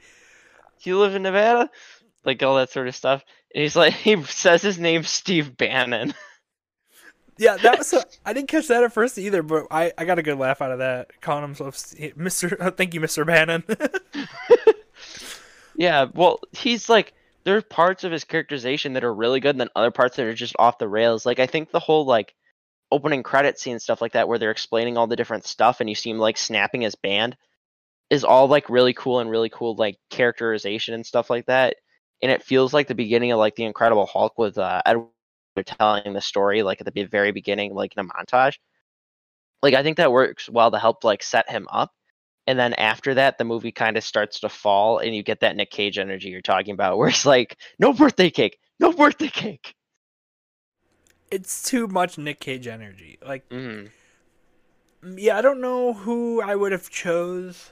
[0.84, 1.70] Do you live in Nevada?
[2.26, 3.24] Like all that sort of stuff.
[3.56, 6.14] And he's like, he says his name Steve Bannon.
[7.38, 10.20] yeah that was so, I didn't catch that at first either but I I got
[10.20, 12.76] a good laugh out of that calling himself Mr.
[12.78, 13.26] thank you Mr.
[13.26, 13.64] Bannon
[15.76, 17.14] Yeah, well, he's like,
[17.50, 20.34] there's parts of his characterization that are really good, and then other parts that are
[20.34, 21.26] just off the rails.
[21.26, 22.36] Like, I think the whole like
[22.92, 25.96] opening credit scene stuff like that, where they're explaining all the different stuff, and you
[25.96, 27.36] see him like snapping his band,
[28.10, 31.76] is all like really cool and really cool like characterization and stuff like that.
[32.22, 35.08] And it feels like the beginning of like the Incredible Hulk with uh, Edward
[35.66, 38.58] telling the story like at the very beginning, like in a montage.
[39.64, 41.92] Like, I think that works well to help like set him up
[42.50, 45.56] and then after that the movie kind of starts to fall and you get that
[45.56, 49.76] nick cage energy you're talking about where it's like no birthday cake no birthday cake
[51.32, 53.20] it's too much Nick Cage energy.
[53.24, 53.86] Like, hmm
[55.16, 57.72] yeah, I don't know who I would have chose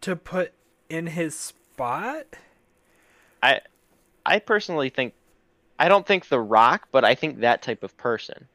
[0.00, 0.52] to put
[0.88, 2.26] in his spot.
[3.42, 3.60] I
[4.26, 5.14] I personally think
[5.78, 8.46] i don't think the rock but i think that type of person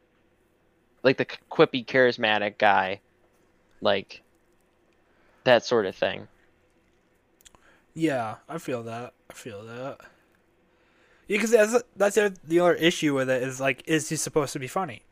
[1.04, 3.02] like the quippy charismatic guy
[3.82, 4.22] like
[5.46, 6.28] that sort of thing
[7.94, 9.14] Yeah, I feel that.
[9.30, 9.98] I feel that.
[11.28, 14.54] Yeah, because that's that's the the other issue with it is like, is he supposed
[14.54, 15.04] to be funny?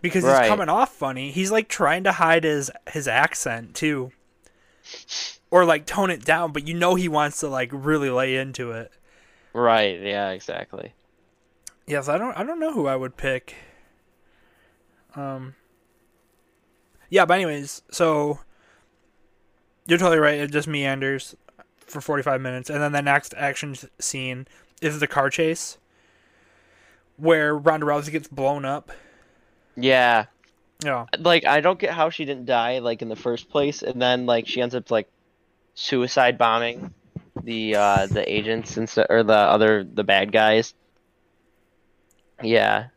[0.00, 0.48] Because he's Right.
[0.48, 1.30] coming off funny.
[1.30, 4.12] He's like trying to hide his his accent too,
[5.50, 6.52] or like tone it down.
[6.52, 8.90] But you know he wants to like really lay into it.
[9.52, 10.94] right yeah exactly
[11.86, 12.36] Yes, I don't.
[12.36, 13.54] I don't know who I would pick.
[15.16, 15.54] Um.
[17.08, 18.40] Yeah, but anyways, so
[19.88, 20.38] you're totally right.
[20.38, 21.34] It just meanders
[21.78, 24.46] for 45 minutes, and then the next action scene
[24.80, 25.78] is the car chase,
[27.16, 28.92] where Ronda Rousey gets blown up.
[29.76, 30.26] yeah
[30.84, 34.00] Yeah, like I don't get how she didn't die like in the first place, and
[34.00, 35.08] then like she ends up like
[35.74, 36.92] suicide bombing
[37.42, 40.74] the uh the agents and st- or the other the bad guys.
[42.42, 42.88] Yeah,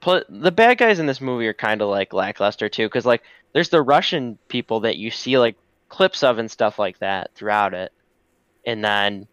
[0.00, 3.22] Pl- the bad guys in this movie are kind of like lackluster too, because like
[3.52, 5.56] there's the Russian people that you see like
[5.92, 7.92] clips of and stuff like that throughout it,
[8.64, 9.28] and then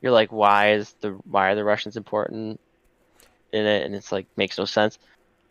[0.00, 2.60] you're like, why is the why are the Russians important
[3.52, 3.84] in it?
[3.84, 4.98] And it's like makes no sense.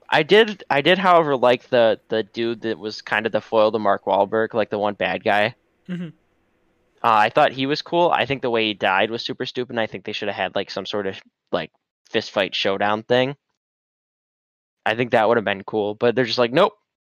[0.09, 3.73] I did I did however like the the dude that was kind of the foil
[3.73, 5.55] to Mark Wahlberg, like the one bad guy.
[5.89, 6.13] Mhm.
[7.03, 8.09] Uh, I thought he was cool.
[8.09, 9.71] I think the way he died was super stupid.
[9.71, 11.19] And I think they should have had like some sort of
[11.51, 11.71] like
[12.09, 13.35] fist fight showdown thing.
[14.85, 16.73] I think that would have been cool, but they're just like, nope,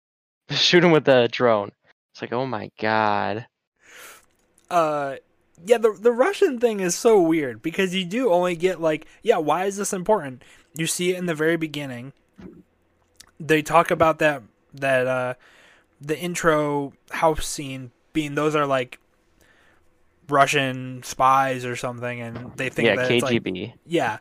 [0.50, 1.72] shoot him with a drone.
[2.18, 3.46] It's like, oh my god.
[4.72, 5.18] uh
[5.64, 9.38] yeah the the Russian thing is so weird because you do only get like yeah
[9.38, 10.42] why is this important
[10.74, 12.14] you see it in the very beginning
[13.40, 14.42] they talk about that
[14.74, 15.36] that uh
[16.02, 19.00] the intro house scene being those are like
[20.28, 23.74] Russian spies or something and they think yeah, that it's like KGB.
[23.86, 24.18] yeah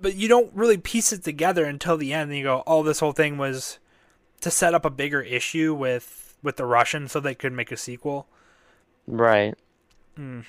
[0.00, 3.00] but you don't really piece it together until the end and you go oh this
[3.00, 3.80] whole thing was
[4.42, 7.76] to set up a bigger issue with with the Russians so they could make a
[7.76, 8.26] sequel
[9.06, 9.54] Right.
[10.18, 10.44] Mm.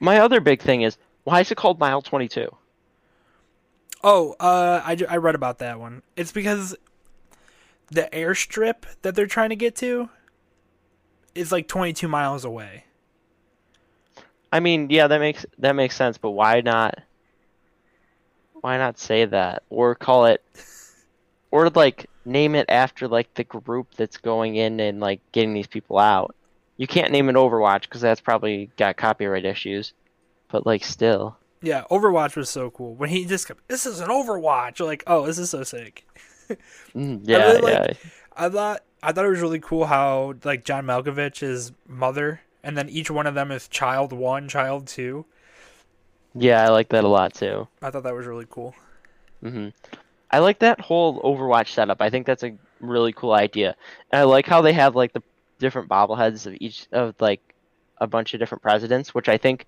[0.00, 2.54] My other big thing is why is it called Mile Twenty Two?
[4.02, 6.02] Oh, uh, I, I read about that one.
[6.16, 6.76] It's because
[7.88, 10.10] the airstrip that they're trying to get to
[11.34, 12.84] is like 22 miles away.
[14.52, 17.00] I mean, yeah, that makes that makes sense, but why not?
[18.60, 20.42] Why not say that or call it,
[21.50, 25.66] or like name it after like the group that's going in and like getting these
[25.66, 26.34] people out?
[26.76, 29.94] You can't name it Overwatch because that's probably got copyright issues,
[30.48, 32.94] but like still, Yeah, Overwatch was so cool.
[32.94, 34.78] When he just kept, this is an Overwatch.
[34.78, 36.06] You're like, oh, this is so sick.
[36.94, 37.96] Mm, yeah, really yeah, like-
[38.36, 42.76] I thought I thought it was really cool how like John Malkovich is mother, and
[42.76, 45.24] then each one of them is child one, child two.
[46.34, 46.62] yeah.
[46.62, 47.68] I like that a lot too.
[47.80, 48.74] I thought that was really cool.
[49.42, 49.68] Mm hmm
[50.36, 52.02] I like that whole Overwatch setup.
[52.02, 53.74] I think that's a really cool idea.
[54.10, 55.22] And I like how they have like the
[55.58, 57.40] different bobbleheads of each of like
[57.96, 59.64] a bunch of different presidents, which I think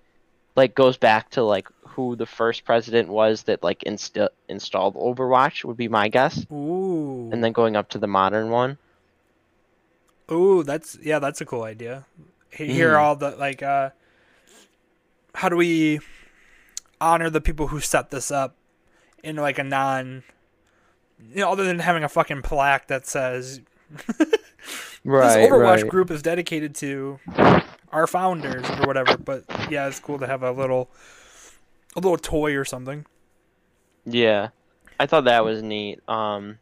[0.55, 5.65] like goes back to like who the first president was that like insta- installed Overwatch
[5.65, 8.77] would be my guess, Ooh, and then going up to the modern one.
[10.31, 12.05] Ooh, that's yeah, that's a cool idea.
[12.51, 12.99] He- Hear Mhm.
[13.01, 13.89] all the like uh
[15.33, 15.99] how do we
[17.01, 18.53] honor the people who set this up
[19.23, 20.21] in like a non
[21.19, 23.61] you know, other than having a fucking plaque that says
[25.05, 25.87] Right, this Overwatch right.
[25.89, 27.19] group is dedicated to
[27.91, 29.17] our founders or whatever.
[29.17, 30.89] But yeah, it's cool to have a little,
[31.95, 33.05] a little toy or something.
[34.05, 34.49] Yeah,
[34.99, 35.99] I thought that was neat.
[36.09, 36.59] Um,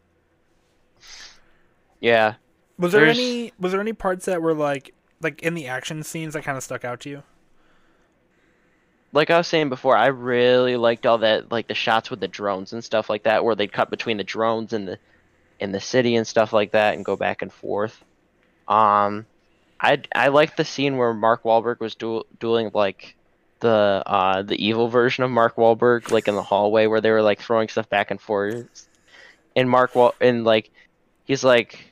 [2.00, 2.36] yeah,
[2.78, 3.54] Was there There's- any?
[3.60, 6.63] Was there any parts that were like, like in the action scenes that kind of
[6.63, 7.24] stuck out to you?
[9.17, 12.27] Like I was saying before, I really liked all that, like the shots with the
[12.27, 14.99] drones and stuff like that, where they cut between the drones and the
[15.60, 17.99] in the city and stuff like that, and go back and forth.
[18.67, 19.25] Um,
[19.82, 23.15] I I liked the scene where Mark Wahlberg was duel, dueling like
[23.60, 27.23] the uh the evil version of Mark Wahlberg, like in the hallway where they were
[27.23, 28.88] like throwing stuff back and forth,
[29.56, 30.69] and Mark Wal and like
[31.25, 31.91] he's like.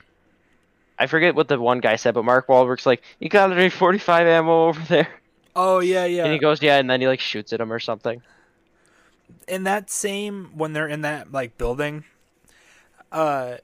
[0.98, 4.26] I forget what the one guy said, but Mark Wahlberg's like, "You got any 45
[4.26, 5.08] ammo over there?"
[5.56, 6.22] Oh yeah, yeah.
[6.24, 8.22] And he goes, "Yeah," and then he like shoots at him or something.
[9.48, 12.04] in that same when they're in that like building
[13.10, 13.56] uh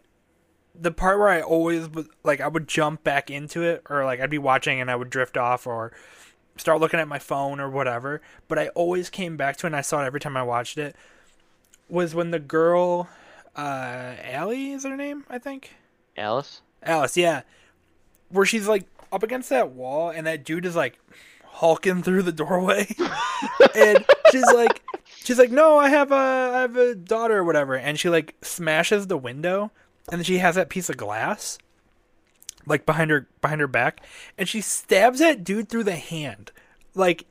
[0.74, 4.20] the part where i always would like i would jump back into it or like
[4.20, 5.92] i'd be watching and i would drift off or
[6.56, 9.76] start looking at my phone or whatever but i always came back to it and
[9.76, 10.96] i saw it every time i watched it
[11.88, 13.08] was when the girl
[13.56, 15.74] uh Allie is her name i think
[16.16, 16.60] Alice.
[16.82, 17.42] alice yeah
[18.30, 20.98] where she's like up against that wall and that dude is like
[21.52, 22.86] hulking through the doorway.
[23.74, 26.14] And she's like she's like no i have a
[26.54, 27.74] i have a daughter or whatever.
[27.74, 29.70] And she like smashes the window
[30.10, 31.58] and then she has that piece of glass
[32.66, 34.04] like behind her behind her back
[34.36, 36.50] and she stabs that dude through the hand.
[36.94, 37.24] Like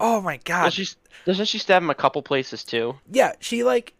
[0.00, 0.64] oh my god.
[0.66, 0.86] Does she,
[1.26, 2.96] doesn't she stab him a couple places too?
[3.10, 3.94] yeah she like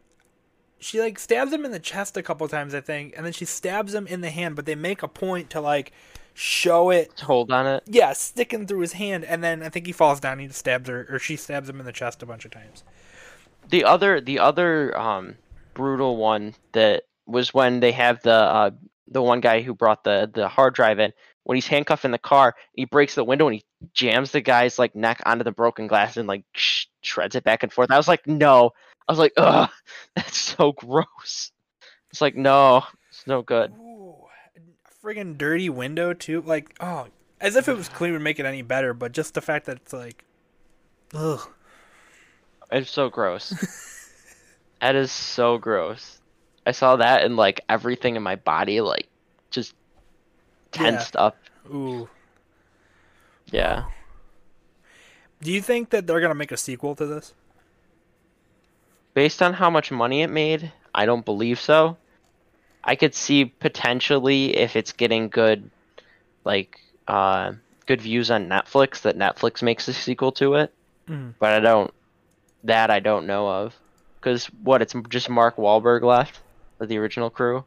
[0.80, 3.44] she like stabs him in the chest a couple times i think and then she
[3.44, 5.92] stabs him in the hand but they make a point to like
[6.38, 7.82] show it hold on it.
[7.86, 11.04] yeah sticking through his hand and then i think he falls down he stabs her
[11.10, 12.84] or she stabs him in the chest a bunch of times
[13.70, 15.36] The other, the other um,
[15.74, 18.70] brutal one that was when they have the uh,
[19.08, 21.12] the one guy who brought the the hard drive in.
[21.44, 24.78] When he's handcuffed in the car, he breaks the window and he jams the guy's
[24.78, 27.90] like neck onto the broken glass and like sh- shreds it back and forth.
[27.90, 28.70] I was like, no.
[29.08, 29.70] I was like, ugh,
[30.16, 31.52] that's so gross.
[32.10, 33.72] It's like, no, it's no good.
[35.02, 36.40] Friggin' dirty window too.
[36.42, 37.06] Like, oh,
[37.40, 39.76] as if it was clean would make it any better, but just the fact that
[39.76, 40.24] it's like,
[41.14, 41.48] ugh.
[42.70, 43.54] It's so gross.
[44.80, 46.20] that is so gross.
[46.66, 49.08] I saw that and like everything in my body like
[49.50, 49.74] just
[50.70, 51.36] tensed up.
[51.72, 52.08] Ooh.
[53.50, 53.84] Yeah.
[55.40, 57.32] Do you think that they're gonna make a sequel to this?
[59.14, 61.96] Based on how much money it made, I don't believe so.
[62.84, 65.70] I could see potentially if it's getting good
[66.44, 67.52] like uh
[67.86, 70.72] good views on Netflix that Netflix makes a sequel to it.
[71.08, 71.34] Mhm.
[71.38, 71.92] But I don't
[72.64, 73.74] that I don't know of.
[74.20, 76.40] Cuz what it's just Mark Wahlberg left
[76.80, 77.64] of the original crew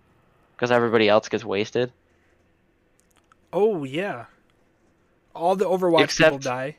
[0.58, 1.92] cuz everybody else gets wasted.
[3.54, 4.26] Oh yeah.
[5.36, 6.76] All the Overwatch people die.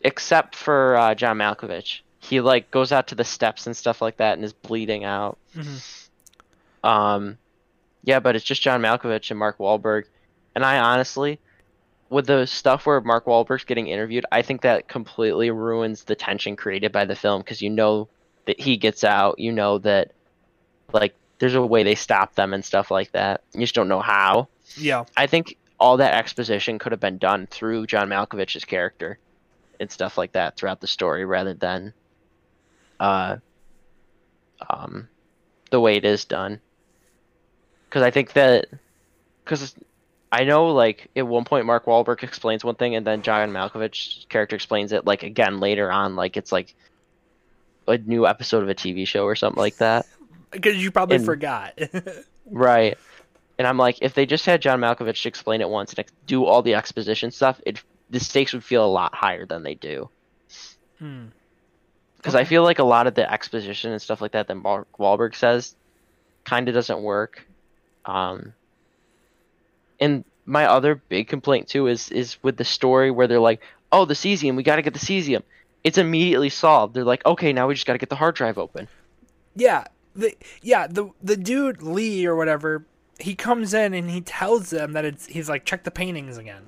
[0.00, 2.00] except for uh, John Malkovich.
[2.20, 5.38] He like goes out to the steps and stuff like that and is bleeding out.
[5.54, 6.08] Mhm.
[6.82, 7.38] Um,
[8.06, 10.04] yeah, but it's just John Malkovich and Mark Wahlberg,
[10.54, 11.38] and I honestly,
[12.08, 16.56] with the stuff where Mark Wahlberg's getting interviewed, I think that completely ruins the tension
[16.56, 18.08] created by the film because you know
[18.46, 20.12] that he gets out, you know that
[20.92, 23.42] like there's a way they stop them and stuff like that.
[23.52, 24.48] You just don't know how.
[24.76, 25.04] Yeah.
[25.16, 29.18] I think all that exposition could have been done through John Malkovich's character
[29.80, 31.92] and stuff like that throughout the story rather than
[32.98, 33.36] uh
[34.70, 35.06] um
[35.70, 36.58] the way it is done
[37.96, 38.66] because I think that
[39.42, 39.74] because
[40.30, 44.26] I know like at one point Mark Wahlberg explains one thing and then John Malkovich's
[44.28, 46.74] character explains it like again later on like it's like
[47.88, 50.04] a new episode of a TV show or something like that
[50.50, 51.78] Because you probably And- forgot.
[52.50, 52.98] Right.
[53.58, 56.44] And I'm like, if they just had John Malkovich explain it once and ex- do
[56.44, 60.10] all the exposition stuff, it the stakes would feel a lot higher than they do.
[60.98, 61.24] Hmm.
[62.18, 64.86] Because I feel like a lot of the exposition and stuff like that that Mark
[64.98, 65.74] Wahlberg says
[66.44, 67.46] kind of doesn't work.
[68.06, 68.54] Um,
[70.00, 73.60] and my other big complaint too is is with the story where they're like,
[73.92, 75.42] oh, the cesium, we got to get the cesium.
[75.84, 76.94] It's immediately solved.
[76.94, 78.88] They're like, okay, now we just got to get the hard drive open.
[79.54, 79.84] Yeah,
[80.14, 82.84] the yeah the the dude Lee or whatever,
[83.18, 86.66] he comes in and he tells them that it's he's like check the paintings again,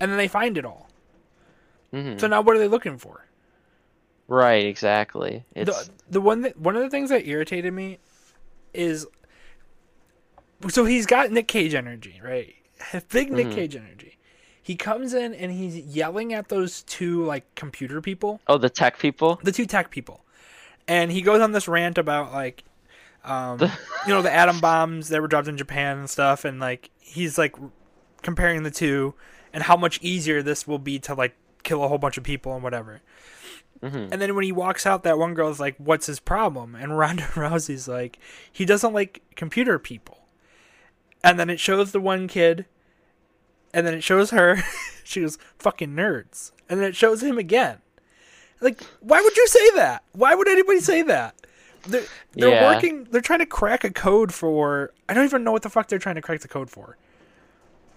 [0.00, 0.88] and then they find it all.
[1.92, 3.26] hmm So now what are they looking for?
[4.28, 5.44] Right, exactly.
[5.54, 7.98] It's The the one that one of the things that irritated me
[8.72, 9.06] is
[10.68, 12.54] so he's got Nick Cage energy, right?
[13.10, 13.54] Big Nick Mhm.
[13.54, 14.18] Cage energy.
[14.62, 18.98] He comes in and he's yelling at those two like computer people oh the tech
[18.98, 19.40] people.
[19.42, 20.24] the two tech people
[20.88, 22.64] and he goes on this rant about like
[23.24, 23.58] Um,
[24.06, 27.38] you know, the atom bombs that were dropped in Japan and stuff, and like he's
[27.38, 27.54] like
[28.22, 29.14] comparing the two
[29.52, 32.52] and how much easier this will be to like kill a whole bunch of people
[32.54, 33.00] and whatever.
[33.80, 36.98] hmm And then when he walks out, that one girl's like, "What's his problem?" And
[36.98, 38.18] Ronda Rousey's like,
[38.52, 40.21] "He doesn't like computer people."
[41.24, 42.66] And then it shows the one kid,
[43.72, 44.62] and then it shows her.
[45.04, 47.78] she goes, "Fucking nerds," and then it shows him again.
[48.60, 50.04] Like, why would you say that?
[50.12, 51.34] Why would anybody say that?
[51.86, 52.02] They're,
[52.32, 52.72] they're Yeah.
[52.74, 53.08] working.
[53.10, 54.92] They're trying to crack a code for.
[55.08, 56.96] I don't even know what the fuck they're trying to crack the code for.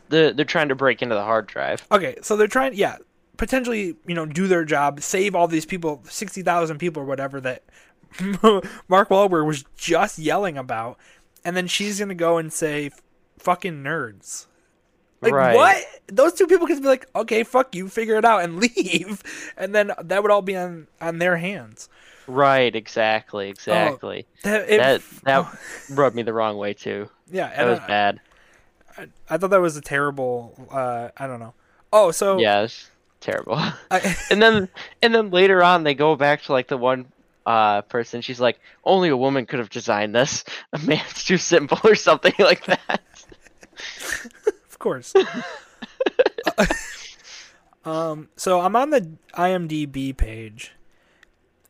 [0.10, 1.86] The, they're trying to break into the hard drive.
[1.92, 2.98] Okay, so they're trying, yeah,
[3.38, 7.42] potentially, you know, do their job, save all these people, sixty thousand people or whatever
[7.42, 7.64] that
[8.88, 10.98] Mark Wahlberg was just yelling about,
[11.44, 12.92] and then she's gonna go and say,
[13.40, 14.46] "Fucking nerds."
[15.22, 15.56] Like Right.
[15.56, 15.84] what?
[16.08, 19.24] Those two people could be like, "Okay, fuck you, figure it out and leave,"
[19.58, 21.90] and then that would all be on on their hands.
[22.28, 24.26] Right, exactly, exactly.
[24.44, 25.60] That, it- that that
[25.90, 27.10] rubbed me the wrong way too.
[27.32, 28.20] yeah, That was I, bad.
[29.30, 30.68] I thought that was a terrible.
[30.72, 31.54] Uh, I don't know.
[31.94, 33.56] Oh, so yes, terrible.
[33.92, 34.70] I, and then
[35.02, 37.06] and then later on they go back to like the one
[37.46, 41.78] uh person she's like only a woman could have designed this a man's too simple
[41.84, 43.02] or something like that
[44.70, 45.14] of course.
[47.86, 50.74] um, so I'm on the IMDb page,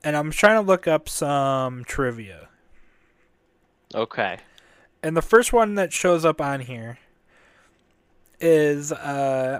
[0.04, 2.50] and I'm trying to look up some trivia.
[3.94, 4.40] okay
[5.04, 7.00] And the first one that shows up on here
[8.40, 9.60] is uh,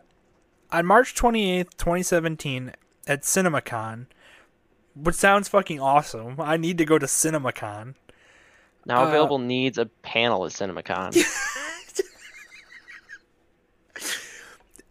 [0.72, 2.74] on March 28th, 2017,
[3.08, 4.08] at CinemaCon,
[4.96, 6.36] which sounds fucking awesome.
[6.40, 7.96] I need to go to CinemaCon.
[8.86, 11.16] now Uh, available needs a panel at cinemacon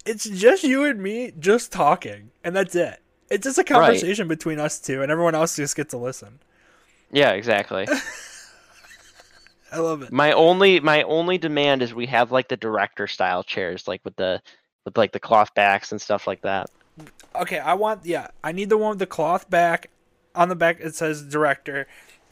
[0.07, 3.01] It's just you and me just talking, and that's it.
[3.31, 6.41] It's just a conversation between us two, and everyone else just gets to listen.
[7.11, 7.87] yeah exactly
[9.73, 10.13] I love it.
[10.13, 14.17] my only my only demand is we have like the director style chairs like with
[14.17, 14.41] the
[14.85, 16.71] with like the cloth backs and stuff like that
[17.35, 19.91] Okay, I want yeah, I need the one with the cloth back.
[20.37, 21.89] On the back it says director,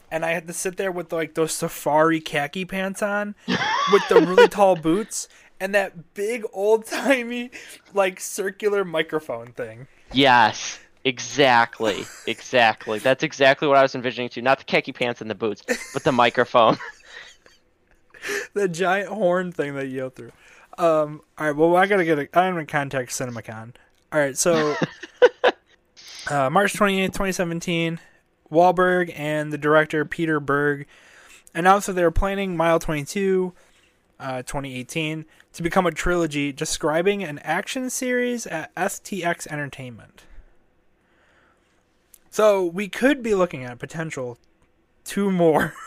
[0.09, 4.21] and I had to sit there with like those safari khaki pants on, with the
[4.25, 5.27] really tall boots,
[5.63, 7.51] and that big old timey
[7.95, 9.87] like circular microphone thing.
[10.13, 15.29] yes exactly exactly that's exactly what i was envisioning too not the khaki pants and
[15.29, 16.77] the boots but the microphone
[18.55, 20.33] the giant horn thing that you yell through.
[20.79, 22.19] Um, all right, well, I gotta get.
[22.19, 23.75] A, I'm gonna contact CinemaCon.
[24.13, 24.75] All right, so
[26.31, 28.01] uh, March 28th, 2017,
[28.51, 30.87] Wahlberg and the director Peter Berg
[31.55, 33.53] announced that they were planning Mile 22,
[34.23, 40.23] uh, 2018, to become a trilogy describing an action series at STX Entertainment.
[42.31, 44.39] So we could be looking at potential
[45.05, 45.75] two more.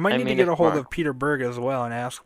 [0.00, 2.22] Might I need to get a hold Mark- of Peter Berg as well and ask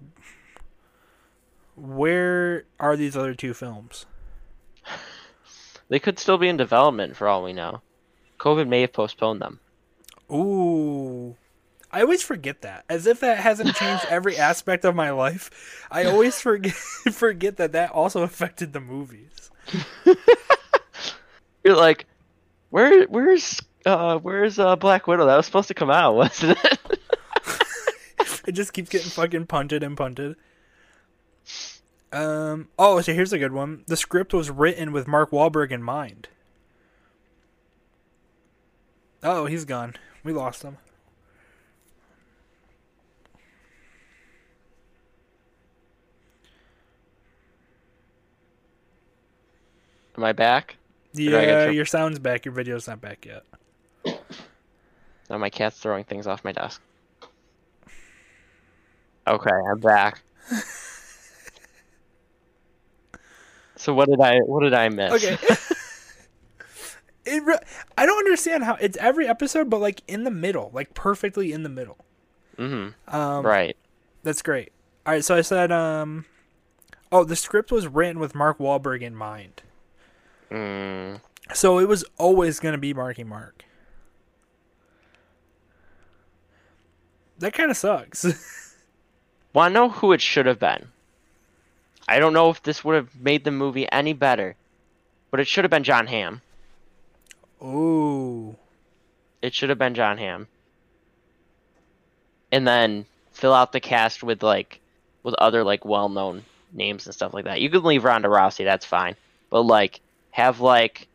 [1.74, 4.06] where are these other two films?
[5.88, 7.82] They could still be in development for all we know.
[8.38, 9.60] COVID may have postponed them.
[10.32, 11.36] Ooh.
[11.92, 12.84] I always forget that.
[12.88, 15.86] As if that hasn't changed every aspect of my life.
[15.90, 16.74] I always forget
[17.12, 19.50] forget that that also affected the movies.
[21.64, 22.06] You're like,
[22.70, 25.26] where where's uh where's uh Black Widow?
[25.26, 26.78] That was supposed to come out, wasn't it?
[28.46, 30.36] It just keeps getting fucking punted and punted.
[32.12, 32.68] Um.
[32.78, 33.84] Oh, so here's a good one.
[33.86, 36.28] The script was written with Mark Wahlberg in mind.
[39.22, 39.94] Oh, he's gone.
[40.24, 40.78] We lost him.
[50.16, 50.76] Am I back?
[51.14, 52.44] Yeah, your- your sound's back.
[52.44, 53.44] Your video's not back yet.
[55.30, 56.80] Now my cat's throwing things off my desk.
[59.26, 60.20] Okay, I'm back.
[63.76, 65.12] so what did I what did I miss?
[65.24, 65.38] Okay.
[67.24, 67.58] it re-
[67.96, 71.62] I don't understand how it's every episode, but like in the middle, like perfectly in
[71.62, 71.98] the middle.
[72.58, 73.14] mm-hmm.
[73.14, 73.76] Um, Right.
[74.24, 74.72] That's great.
[75.04, 76.26] All right, so I said, um,
[77.10, 79.62] oh, the script was written with Mark Wahlberg in mind,
[80.52, 81.20] Mm,
[81.54, 83.64] so it was always gonna be Marky Mark.
[87.38, 88.24] That kind of sucks.
[89.52, 90.88] well, I know who it should have been?
[92.06, 94.54] I don't know if this would have made the movie any better,
[95.30, 96.42] but it should have been John Hamm.
[97.62, 98.56] Ooh,
[99.40, 100.48] It should have been John Hamm.
[102.50, 104.80] And then fill out the cast with like
[105.22, 107.60] with other like well known names and stuff like that.
[107.60, 109.16] You could leave Ronda Rousey, that's fine.
[109.48, 110.00] But like
[110.32, 111.06] have like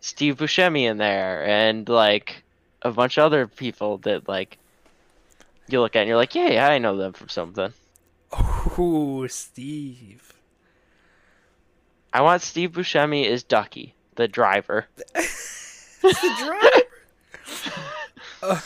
[0.00, 2.42] Steve Buscemi in there and like
[2.82, 4.56] a bunch of other people that like
[5.68, 7.72] you look at and you're like, yeah, yeah, I know them from something.
[8.32, 10.32] Oh, Steve.
[12.12, 14.86] I want Steve Buscemi as Ducky, the driver.
[15.14, 16.84] the
[18.42, 18.62] driver.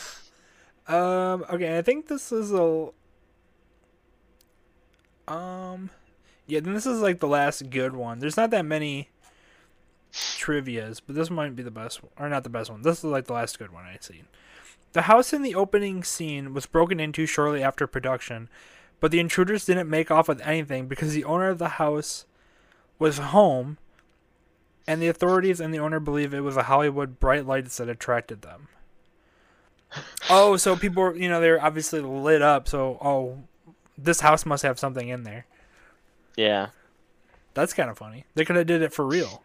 [0.87, 1.45] um.
[1.49, 2.89] Okay, I think this is a.
[5.27, 5.89] Um.
[6.47, 8.19] Yeah, then this is like the last good one.
[8.19, 9.09] There's not that many
[10.37, 12.81] trivia's, but this might be the best one, or not the best one.
[12.81, 14.27] This is like the last good one I've seen.
[14.93, 18.49] The house in the opening scene was broken into shortly after production,
[18.99, 22.25] but the intruders didn't make off with anything because the owner of the house
[22.97, 23.77] was home,
[24.87, 28.41] and the authorities and the owner believe it was the Hollywood bright lights that attracted
[28.41, 28.69] them.
[30.29, 32.67] oh, so people, were, you know, they're obviously lit up.
[32.67, 33.43] So, oh,
[33.97, 35.45] this house must have something in there.
[36.35, 36.67] Yeah.
[37.53, 38.25] That's kind of funny.
[38.35, 39.41] They could have did it for real.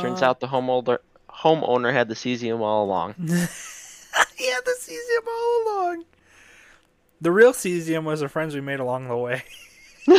[0.00, 0.98] Turns Uh, out the homeowner
[1.30, 3.14] homeowner had the cesium all along.
[3.18, 6.04] he had the cesium all along.
[7.20, 9.42] The real cesium was the friends we made along the way.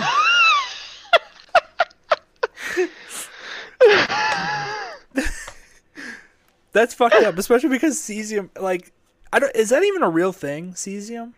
[6.72, 8.92] That's fucked up, especially because cesium, like,
[9.34, 9.56] I don't.
[9.56, 11.34] Is that even a real thing, cesium,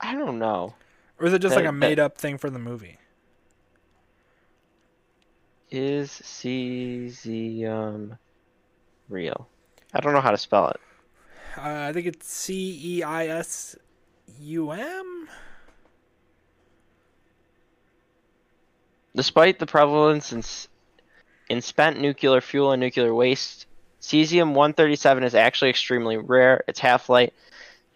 [0.00, 0.74] I don't know.
[1.18, 2.98] or is it just That- like a that- made up thing for the movie?
[5.74, 8.18] Is cesium
[9.08, 9.48] real?
[9.94, 10.78] I don't know how to spell it.
[11.56, 13.74] Uh, I think it's C E I S
[14.38, 15.28] U M.
[19.16, 20.42] Despite the prevalence in,
[21.48, 23.64] in spent nuclear fuel and nuclear waste,
[24.02, 26.64] cesium 137 is actually extremely rare.
[26.68, 27.30] Its half life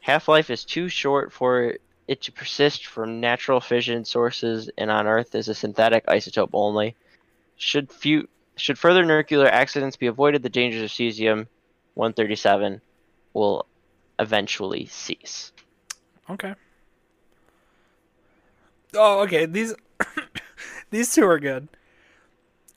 [0.01, 1.75] half life is too short for
[2.09, 6.97] it to persist from natural fission sources, and on Earth is a synthetic isotope only.
[7.57, 11.47] Should few should further nuclear accidents be avoided, the dangers of cesium
[11.95, 12.81] 137
[13.33, 13.67] will
[14.19, 15.53] eventually cease.
[16.29, 16.55] Okay.
[18.95, 19.47] Oh, okay.
[19.47, 19.75] These
[20.91, 21.69] these two are good.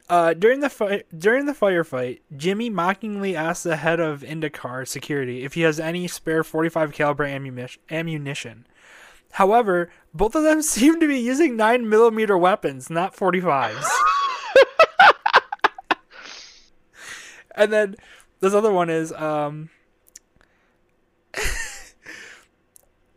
[0.09, 5.53] Uh, during the during the firefight, Jimmy mockingly asks the head of Indocarr security if
[5.53, 7.81] he has any spare 45 caliber ammunition.
[7.91, 8.65] ammunition.
[9.33, 13.87] However, both of them seem to be using 9 millimeter weapons, not 45s.
[17.59, 17.95] And then
[18.39, 19.69] this other one is um,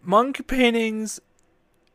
[0.02, 1.20] monk paintings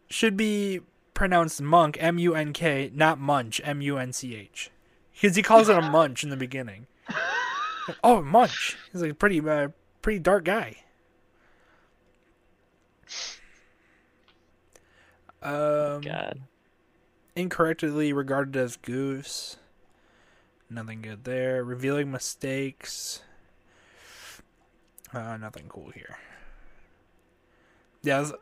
[0.09, 0.79] should be
[1.13, 4.71] pronounced monk M U N K, not munch M U N C H,
[5.13, 6.87] because he calls it a munch in the beginning.
[8.03, 8.77] oh, munch!
[8.91, 9.69] He's like a pretty, uh,
[10.01, 10.77] pretty dark guy.
[15.41, 16.41] Um, God.
[17.35, 19.57] incorrectly regarded as goose.
[20.70, 21.63] Nothing good there.
[21.63, 23.22] Revealing mistakes.
[25.13, 26.18] Uh, nothing cool here.
[28.03, 28.20] Yeah.
[28.20, 28.34] was-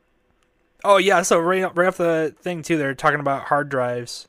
[0.84, 1.22] Oh yeah.
[1.24, 4.28] So right, right off the thing too, they're talking about hard drives.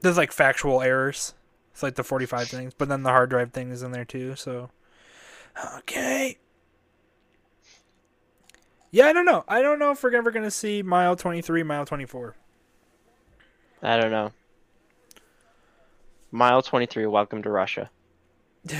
[0.00, 1.34] There's like factual errors.
[1.72, 4.34] It's like the 45 things, but then the hard drive thing is in there too.
[4.36, 4.70] So,
[5.78, 6.38] okay.
[8.90, 9.44] Yeah, I don't know.
[9.46, 12.34] I don't know if we're ever gonna see mile 23, mile 24.
[13.82, 14.32] I don't know.
[16.30, 17.90] Mile 23, welcome to Russia.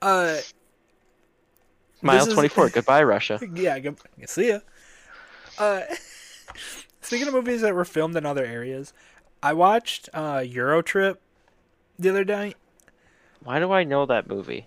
[0.00, 0.36] Uh,
[2.00, 3.38] Mile is- 24, goodbye, Russia.
[3.54, 3.94] yeah, go,
[4.26, 4.58] see ya.
[5.56, 5.82] Uh,
[7.00, 8.92] speaking of movies that were filmed in other areas,
[9.44, 11.18] I watched uh, Eurotrip
[12.00, 12.56] the other day.
[13.44, 14.66] Why do I know that movie?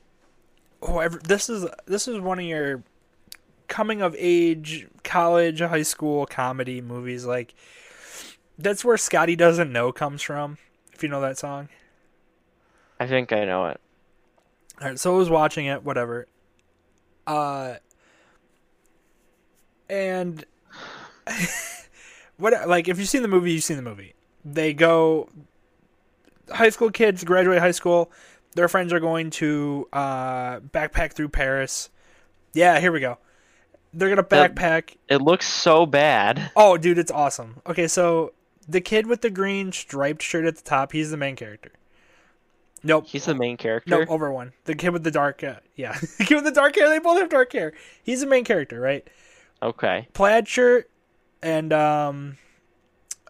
[0.81, 2.83] Oh, ever, this is this is one of your
[3.67, 7.25] coming of age college high school comedy movies.
[7.25, 7.53] Like
[8.57, 10.59] that's where Scotty doesn't know comes from.
[10.95, 11.67] If you know that song.
[12.99, 13.81] I think I know it.
[14.81, 16.27] All right, so I was watching it, whatever.
[17.27, 17.75] Uh,
[19.89, 20.45] and
[22.37, 24.13] what like if you've seen the movie, you've seen the movie.
[24.45, 25.27] They go
[26.49, 28.11] high school kids graduate high school.
[28.53, 31.89] Their friends are going to uh, backpack through Paris.
[32.53, 33.17] Yeah, here we go.
[33.93, 34.95] They're gonna backpack.
[35.09, 36.51] It looks so bad.
[36.55, 37.61] Oh, dude, it's awesome.
[37.67, 38.33] Okay, so
[38.67, 41.71] the kid with the green striped shirt at the top, he's the main character.
[42.83, 43.05] Nope.
[43.07, 43.89] He's the main character.
[43.89, 44.53] No, over one.
[44.65, 46.89] The kid with the dark, uh, yeah, the kid with the dark hair.
[46.89, 47.73] They both have dark hair.
[48.03, 49.07] He's the main character, right?
[49.61, 50.07] Okay.
[50.13, 50.89] Plaid shirt
[51.41, 52.37] and um,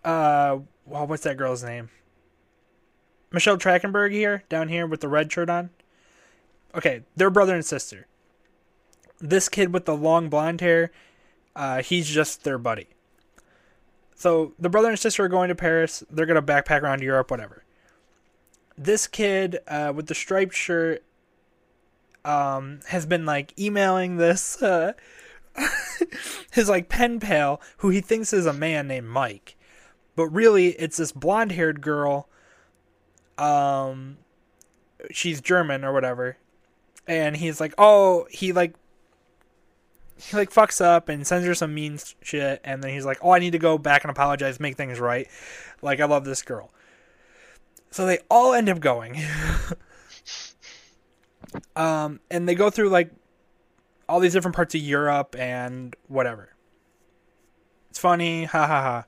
[0.03, 1.89] uh, wow, what's that girl's name?
[3.31, 5.69] Michelle Trachtenberg here, down here with the red shirt on.
[6.73, 8.07] Okay, they're brother and sister.
[9.19, 10.91] This kid with the long blonde hair,
[11.55, 12.87] uh, he's just their buddy.
[14.15, 16.03] So the brother and sister are going to Paris.
[16.09, 17.63] They're going to backpack around Europe, whatever.
[18.77, 21.03] This kid uh, with the striped shirt
[22.23, 24.93] um, has been like emailing this uh,
[26.51, 29.55] his like pen pal, who he thinks is a man named Mike,
[30.15, 32.27] but really it's this blonde haired girl.
[33.37, 34.17] Um,
[35.11, 36.37] she's German or whatever,
[37.07, 38.73] and he's like, oh, he like
[40.17, 43.31] he like fucks up and sends her some mean shit, and then he's like, "Oh,
[43.31, 45.27] I need to go back and apologize, make things right."
[45.81, 46.71] Like I love this girl.
[47.91, 49.21] So they all end up going.
[51.75, 53.11] um, and they go through like
[54.07, 56.49] all these different parts of Europe and whatever.
[57.89, 59.05] It's funny, ha ha ha.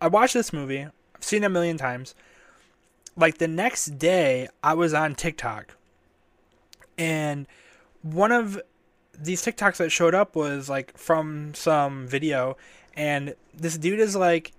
[0.00, 0.82] I watched this movie.
[0.82, 2.14] I've seen it a million times.
[3.16, 5.74] Like the next day, I was on TikTok,
[6.98, 7.46] and
[8.02, 8.60] one of
[9.20, 12.56] these TikToks that showed up was like from some video,
[12.94, 14.52] and this dude is like,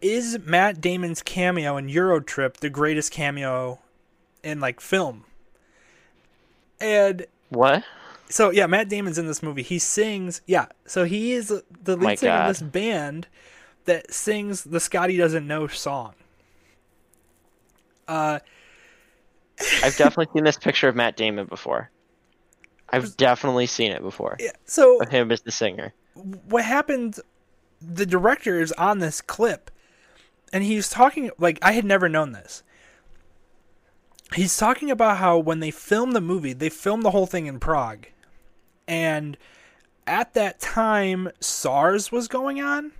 [0.00, 3.80] "Is Matt Damon's cameo in Eurotrip the greatest cameo
[4.42, 5.24] in like film?"
[6.80, 7.84] And what?
[8.28, 9.62] So yeah, Matt Damon's in this movie.
[9.62, 10.40] He sings.
[10.46, 12.50] Yeah, so he is the oh lead My singer God.
[12.50, 13.26] of this band
[13.84, 16.14] that sings the Scotty doesn't know song.
[18.08, 18.38] Uh,
[19.82, 21.90] I've definitely seen this picture of Matt Damon before.
[22.94, 24.36] I've definitely seen it before.
[24.38, 25.92] Yeah, so of him as the singer.
[26.14, 27.20] What happened?
[27.80, 29.70] The director is on this clip,
[30.52, 32.62] and he's talking like I had never known this.
[34.34, 37.60] He's talking about how when they filmed the movie, they filmed the whole thing in
[37.60, 38.06] Prague,
[38.88, 39.36] and
[40.06, 42.92] at that time SARS was going on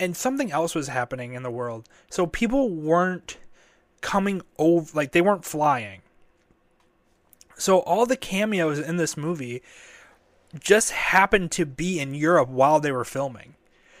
[0.00, 1.88] and something else was happening in the world.
[2.10, 3.38] So people weren't
[4.00, 6.01] coming over like they weren't flying.
[7.56, 9.62] So all the cameos in this movie
[10.58, 13.54] just happened to be in Europe while they were filming.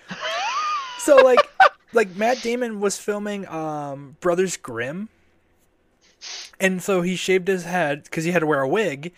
[0.98, 1.40] so like
[1.92, 5.08] like Matt Damon was filming um Brothers Grimm
[6.60, 9.12] and so he shaved his head cuz he had to wear a wig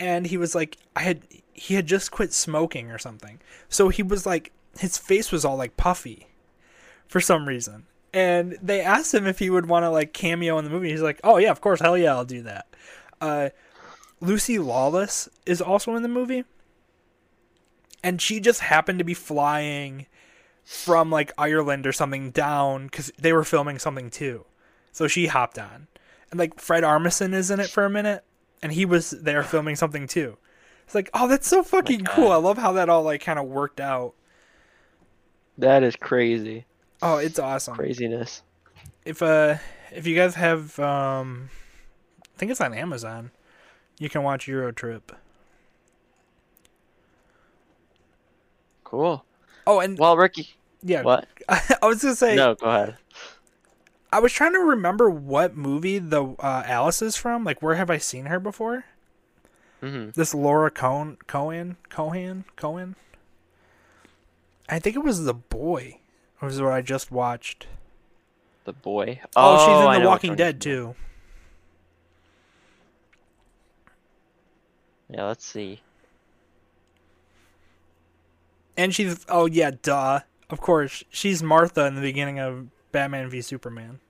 [0.00, 1.22] and he was like I had
[1.52, 3.40] he had just quit smoking or something.
[3.68, 6.28] So he was like his face was all like puffy
[7.08, 7.86] for some reason.
[8.14, 10.90] And they asked him if he would want to like cameo in the movie.
[10.90, 12.66] He's like, "Oh yeah, of course, hell yeah, I'll do that."
[13.20, 13.50] Uh,
[14.20, 16.44] Lucy Lawless is also in the movie.
[18.02, 20.06] And she just happened to be flying
[20.64, 24.44] from like Ireland or something down cuz they were filming something too.
[24.92, 25.88] So she hopped on.
[26.30, 28.24] And like Fred Armisen is in it for a minute
[28.62, 30.36] and he was there filming something too.
[30.84, 32.32] It's like, "Oh, that's so oh fucking oh cool.
[32.32, 34.14] I love how that all like kind of worked out."
[35.58, 36.64] That is crazy.
[37.02, 37.74] Oh, it's awesome.
[37.74, 38.42] Craziness.
[39.04, 39.56] If uh
[39.92, 41.50] if you guys have um
[42.22, 43.30] I think it's on Amazon.
[43.98, 45.12] You can watch Euro Trip.
[48.84, 49.24] Cool.
[49.66, 50.54] Oh, and well, Ricky.
[50.82, 51.02] Yeah.
[51.02, 51.26] What?
[51.48, 52.36] I, I was gonna say.
[52.36, 52.96] No, go ahead.
[54.10, 57.44] I was trying to remember what movie the uh, Alice is from.
[57.44, 58.86] Like, where have I seen her before?
[59.82, 60.10] Mm-hmm.
[60.18, 62.96] This Lauren Cohan, Cohan, Cohan, Cohan.
[64.68, 65.98] I think it was The Boy.
[66.40, 67.66] It was what I just watched.
[68.64, 69.20] The Boy.
[69.36, 70.94] Oh, oh she's in oh, I The Walking Dead too.
[75.10, 75.80] Yeah, let's see.
[78.76, 80.20] And she's oh yeah, duh.
[80.50, 84.00] Of course, she's Martha in the beginning of Batman v Superman.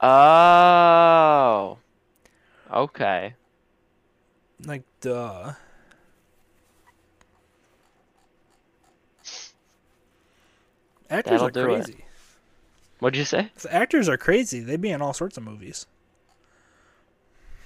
[0.00, 1.78] Oh.
[2.72, 3.34] Okay.
[4.64, 5.54] Like duh.
[11.10, 11.92] Actors That'll are crazy.
[11.94, 12.04] It.
[13.00, 13.50] What'd you say?
[13.60, 14.60] The actors are crazy.
[14.60, 15.86] They be in all sorts of movies.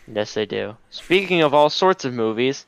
[0.07, 0.77] Yes, they do.
[0.91, 2.67] Speaking of all sorts of movies,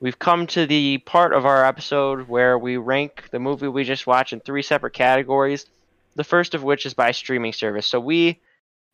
[0.00, 4.06] we've come to the part of our episode where we rank the movie we just
[4.06, 5.66] watched in three separate categories,
[6.16, 7.86] the first of which is by streaming service.
[7.86, 8.40] So we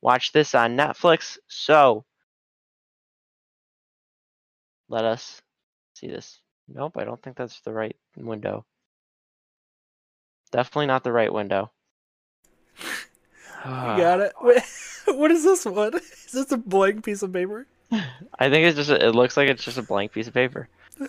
[0.00, 1.38] watched this on Netflix.
[1.48, 2.04] So
[4.88, 5.42] let us
[5.94, 6.40] see this.
[6.68, 8.64] Nope, I don't think that's the right window.
[10.52, 11.72] Definitely not the right window.
[13.64, 13.96] Uh, you ah.
[13.96, 14.32] got it.
[14.42, 14.62] Wait,
[15.16, 15.94] what is this one?
[15.96, 17.66] Is this a blank piece of paper?
[17.90, 18.90] I think it's just.
[18.90, 20.68] A, it looks like it's just a blank piece of paper.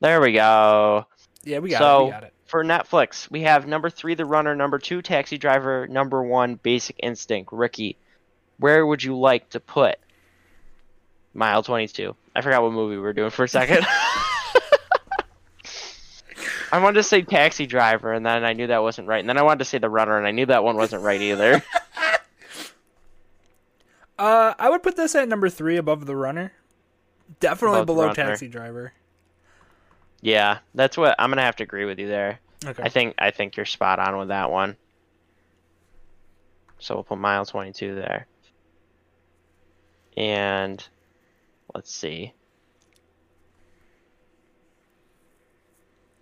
[0.00, 1.06] there we go.
[1.44, 2.04] Yeah, we got so, it.
[2.04, 2.34] We got it.
[2.46, 6.96] For Netflix, we have number three, The Runner, number two, Taxi Driver, number one, Basic
[7.02, 7.52] Instinct.
[7.52, 7.98] Ricky,
[8.58, 9.96] where would you like to put
[11.34, 12.16] Mile 22?
[12.34, 13.86] I forgot what movie we were doing for a second.
[16.72, 19.20] I wanted to say taxi driver, and then I knew that wasn't right.
[19.20, 21.20] And then I wanted to say the runner, and I knew that one wasn't right
[21.20, 21.62] either.
[24.18, 26.52] uh, I would put this at number three above the runner.
[27.40, 28.92] Definitely above below taxi driver.
[30.20, 32.40] Yeah, that's what I'm gonna have to agree with you there.
[32.64, 32.82] Okay.
[32.82, 34.76] I think I think you're spot on with that one.
[36.78, 38.26] So we'll put mile 22 there.
[40.16, 40.84] And
[41.74, 42.32] let's see.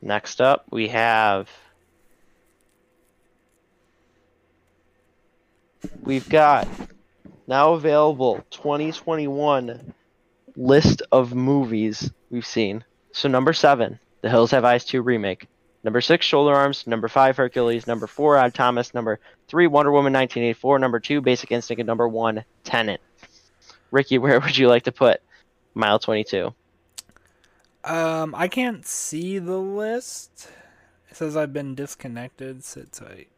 [0.03, 1.51] Next up, we have.
[6.03, 6.68] We've got
[7.47, 9.94] now available 2021
[10.57, 12.84] list of movies we've seen.
[13.12, 15.49] So, number seven, The Hills Have Eyes 2 remake.
[15.86, 16.84] Number six, Shoulder Arms.
[16.88, 17.86] Number five, Hercules.
[17.86, 18.92] Number four, Odd Thomas.
[18.92, 20.80] Number three, Wonder Woman 1984.
[20.80, 21.78] Number two, Basic Instinct.
[21.80, 23.01] And number one, Tenet.
[23.92, 25.20] Ricky, where would you like to put
[25.74, 26.53] Mile 22?
[27.87, 30.51] Um, I can't see the list.
[31.09, 32.64] It says I've been disconnected.
[32.64, 33.28] Sit tight.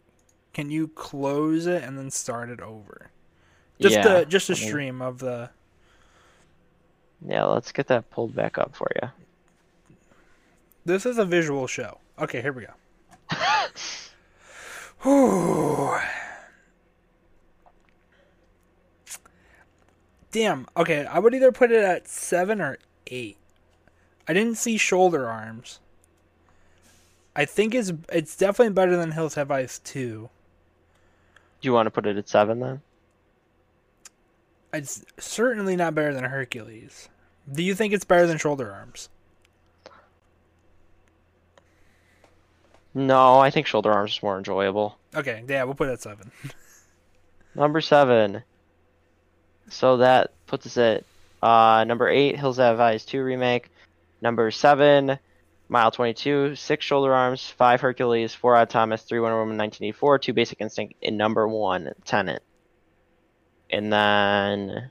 [0.55, 3.11] Can you close it and then start it over?
[3.81, 5.51] Just yeah, a just a I mean- stream of the.
[7.27, 9.09] Yeah, let's get that pulled back up for you.
[10.85, 11.99] This is a visual show.
[12.19, 13.37] Okay, here we go.
[15.03, 15.99] Whew.
[20.31, 20.67] Damn.
[20.77, 22.79] Okay, I would either put it at seven or
[23.09, 23.38] eight.
[24.29, 25.81] I didn't see shoulder arms.
[27.35, 30.29] I think it's it's definitely better than Hills Have Eyes two.
[31.61, 32.83] Do you want to put it at seven then?
[34.73, 37.09] It's certainly not better than Hercules.
[37.51, 39.09] Do you think it's better than shoulder arms?
[42.95, 44.99] No, I think Shoulder Arms is more enjoyable.
[45.15, 46.33] Okay, yeah, we'll put it at seven.
[47.55, 48.43] Number seven.
[49.69, 51.05] So that puts us at
[51.43, 53.71] uh, number eight, Hills Have Eyes 2 remake.
[54.21, 55.19] Number seven,
[55.69, 56.55] Mile 22.
[56.57, 57.49] Six Shoulder Arms.
[57.49, 58.35] Five Hercules.
[58.35, 59.03] Four Odd Thomas.
[59.03, 60.19] Three Wonder Woman 1984.
[60.19, 60.95] Two Basic Instinct.
[61.03, 62.43] And number one, Tenet.
[63.71, 64.91] And then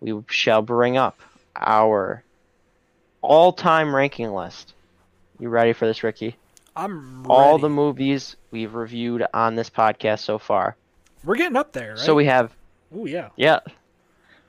[0.00, 1.20] we shall bring up
[1.56, 2.22] our
[3.22, 4.74] all-time ranking list.
[5.40, 6.36] You ready for this, Ricky?
[6.76, 7.28] I'm ready.
[7.28, 10.76] All the movies we've reviewed on this podcast so far.
[11.24, 11.98] We're getting up there, right?
[11.98, 12.52] So we have
[12.94, 13.30] Oh yeah.
[13.36, 13.60] yeah.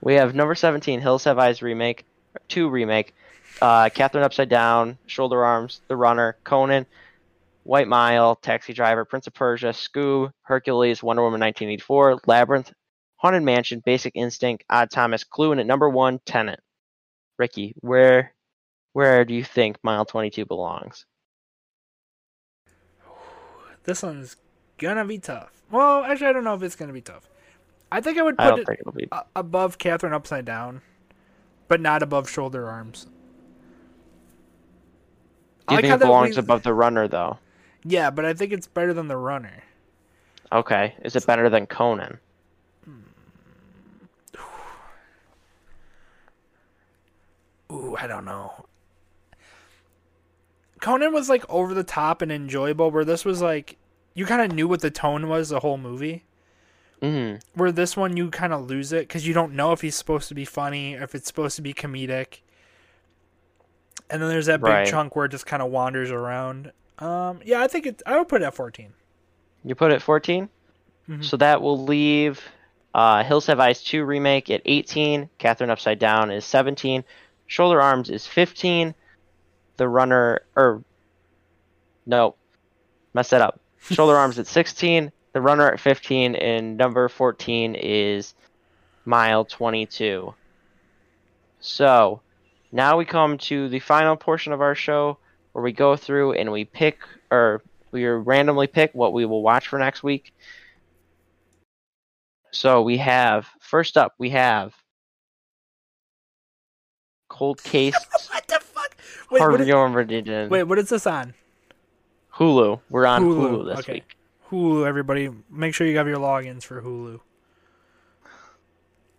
[0.02, 2.06] We have number 17, Hills Have Eyes remake,
[2.50, 3.16] 2 remake,
[3.62, 6.86] uh, Catherine Upside Down, Shoulder Arms, The Runner, Conan,
[7.64, 12.72] White Mile, Taxi Driver, Prince of Persia, Scoob, Hercules, Wonder Woman 1984, Labyrinth,
[13.18, 16.60] Haunted Mansion, Basic Instinct, Odd Thomas, Clue, and at number 1, Tenet.
[17.38, 18.34] Ricky, where
[18.94, 21.06] where do you think Mile 22 belongs?
[23.84, 24.38] This one's
[24.78, 25.52] gonna be tough.
[25.70, 27.30] Well, actually, I don't know if it's gonna be tough.
[27.92, 29.08] I think I would put don't it be.
[29.36, 30.82] above Catherine Upside Down,
[31.68, 33.08] but not above Shoulder Arms.
[35.68, 37.38] Do you I like think it belongs we- above The Runner, though?
[37.84, 39.64] Yeah, but I think it's better than the Runner.
[40.52, 40.96] Okay.
[41.04, 42.20] Is it better than Conan?
[47.72, 48.66] Ooh, I don't know.
[50.80, 53.78] Conan was like over the top and enjoyable, where this was like
[54.14, 56.24] you kind of knew what the tone was the whole movie.
[57.02, 59.96] hmm Where this one you kind of lose it because you don't know if he's
[59.96, 62.40] supposed to be funny, or if it's supposed to be comedic.
[64.10, 64.88] And then there's that big Right.
[64.88, 66.72] chunk where it just kind of wanders around.
[67.00, 68.02] Um, yeah, I think it.
[68.06, 68.94] I would put it at fourteen.
[69.64, 70.50] You put it 14?
[71.10, 71.24] Mhm.
[71.26, 72.42] So that will leave
[72.94, 75.30] uh, Hills Have Eyes 2 remake at 18.
[75.38, 77.04] Catherine Upside Down is 17.
[77.48, 78.96] Shoulder Arms is 15.
[79.76, 80.84] The Runner, or
[82.06, 82.36] no,
[83.14, 83.60] messed that up.
[83.92, 85.12] Shoulder Arms at 16.
[85.34, 86.36] The Runner at 15.
[86.36, 88.34] And number 14 is
[89.06, 90.34] Mile 22.
[91.60, 92.22] So
[92.72, 95.18] now we come to the final portion of our show
[95.52, 97.00] where we go through and we pick
[97.32, 97.62] or
[97.92, 100.34] we randomly pick what we will watch for next week.
[102.52, 104.74] So we have first up we have
[107.30, 107.94] Cold Case
[108.30, 108.96] what the fuck?
[109.30, 111.34] Wait, what Harvey is, Ormerdingen wait, what is this on?
[112.34, 112.80] Hulu.
[112.90, 113.94] We're on Hulu, Hulu, this okay.
[113.94, 114.16] week.
[114.50, 117.20] Hulu, everybody, make sure you have your logins for Hulu.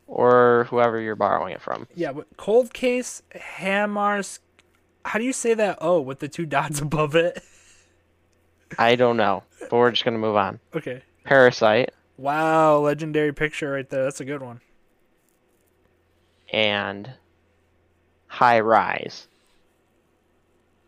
[0.09, 1.87] Or whoever you're borrowing it from.
[1.95, 4.39] Yeah, but Cold Case Hamars.
[5.05, 5.79] How do you say that?
[5.81, 7.43] Oh, with the two dots above it.
[8.79, 9.45] I don't know.
[9.61, 10.61] But we're just gonna move on.
[10.75, 11.03] Okay.
[11.25, 14.03] Parasite Wow, legendary picture right there.
[14.03, 14.61] That's a good one.
[16.53, 17.13] and
[18.27, 19.29] High Rise.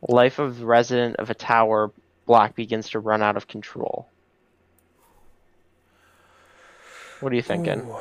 [0.08, 1.92] Life of the resident of a tower
[2.26, 4.08] block begins to run out of control.
[7.20, 7.80] What are you thinking?
[7.80, 7.96] Ooh.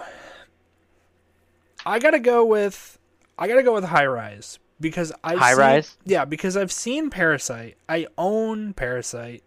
[1.90, 3.00] I gotta go with
[3.38, 5.98] I gotta go with High Rise because I High Rise?
[6.06, 7.78] Yeah, because I've seen Parasite.
[7.88, 9.44] I own Parasite.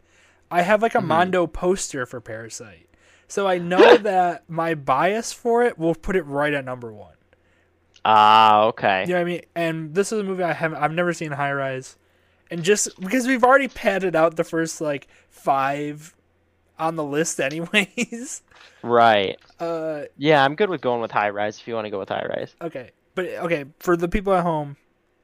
[0.51, 1.07] I have like a Mm-hmm.
[1.09, 2.89] Mondo poster for Parasite,
[3.29, 7.15] so I know that my bias for it will put it right at number one.
[8.05, 9.03] Ah, okay.
[9.03, 9.43] You know what I mean?
[9.55, 11.97] And this is a movie I haven't I've never seen High Rise.
[12.51, 16.15] And just because we've already padded out the first like five
[16.79, 18.43] on the list anyways.
[18.83, 19.39] Right.
[19.61, 22.09] Uh, Yeah, I'm good with going with high rise if you want to go with
[22.09, 22.55] high rise.
[22.61, 24.77] okay, but okay for the people at home,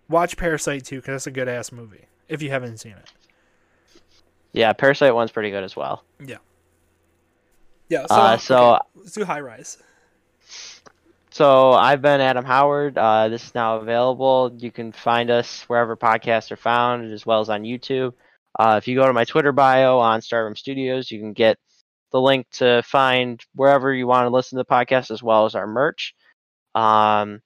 [0.09, 2.05] watch Parasite 2 because that's a good ass movie.
[2.29, 4.01] If you haven't seen it,
[4.53, 6.05] Yeah, Parasite one's pretty good as well.
[6.25, 6.37] yeah.
[7.89, 9.79] Yeah, so, Uh, so okay, let's do High Rise.
[11.31, 12.99] So I've been Adam Howard.
[12.99, 14.53] Uh, this is now available.
[14.59, 18.13] You can find us wherever podcasts are found, as well as on YouTube.
[18.59, 21.59] Uh, if you go to my Twitter bio on Starroom Studios, you can get
[22.11, 25.55] the link to find wherever you want to listen to the podcast, as well as
[25.55, 26.15] our merch.
[26.75, 27.41] Um,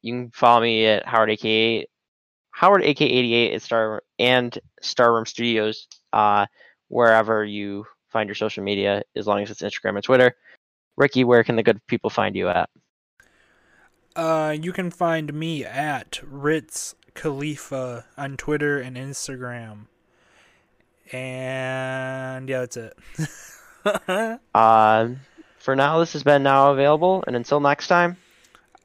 [0.00, 1.86] you can follow me at Howard AK
[2.52, 6.46] Howard AK88 at Star and Starroom Studios, uh,
[6.88, 10.34] wherever you find your social media, as long as it's Instagram and Twitter.
[10.96, 12.68] Ricky, where can the good people find you at?
[14.14, 19.86] Uh, you can find me at Ritz Khalifa on Twitter and Instagram.
[21.12, 22.98] And yeah, that's it.
[24.54, 25.20] Um,
[25.58, 28.16] for now, this has been now available, and until next time,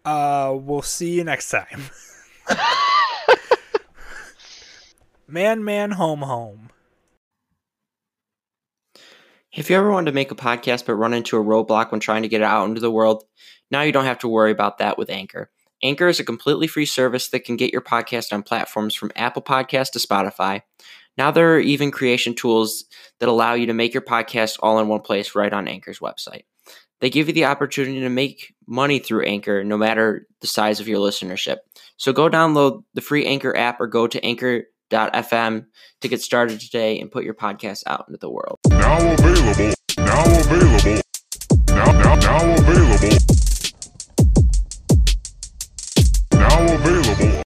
[0.03, 1.83] uh, we'll see you next time.
[5.27, 6.69] man, man, home, home.
[9.53, 12.21] If you ever wanted to make a podcast but run into a roadblock when trying
[12.21, 13.23] to get it out into the world,
[13.71, 15.49] now you don't have to worry about that with Anchor.
[15.83, 19.41] Anchor is a completely free service that can get your podcast on platforms from Apple
[19.41, 20.61] Podcast to Spotify.
[21.17, 22.85] Now there are even creation tools
[23.19, 26.43] that allow you to make your podcast all in one place right on Anchor's website.
[26.99, 30.87] They give you the opportunity to make money through Anchor no matter the size of
[30.87, 31.57] your listenership.
[31.97, 35.65] So go download the free Anchor app or go to anchor.fm
[36.01, 38.57] to get started today and put your podcast out into the world.
[38.69, 39.73] Now available.
[39.97, 41.01] Now available.
[41.69, 43.17] Now, now, now available.
[46.33, 47.16] Now available.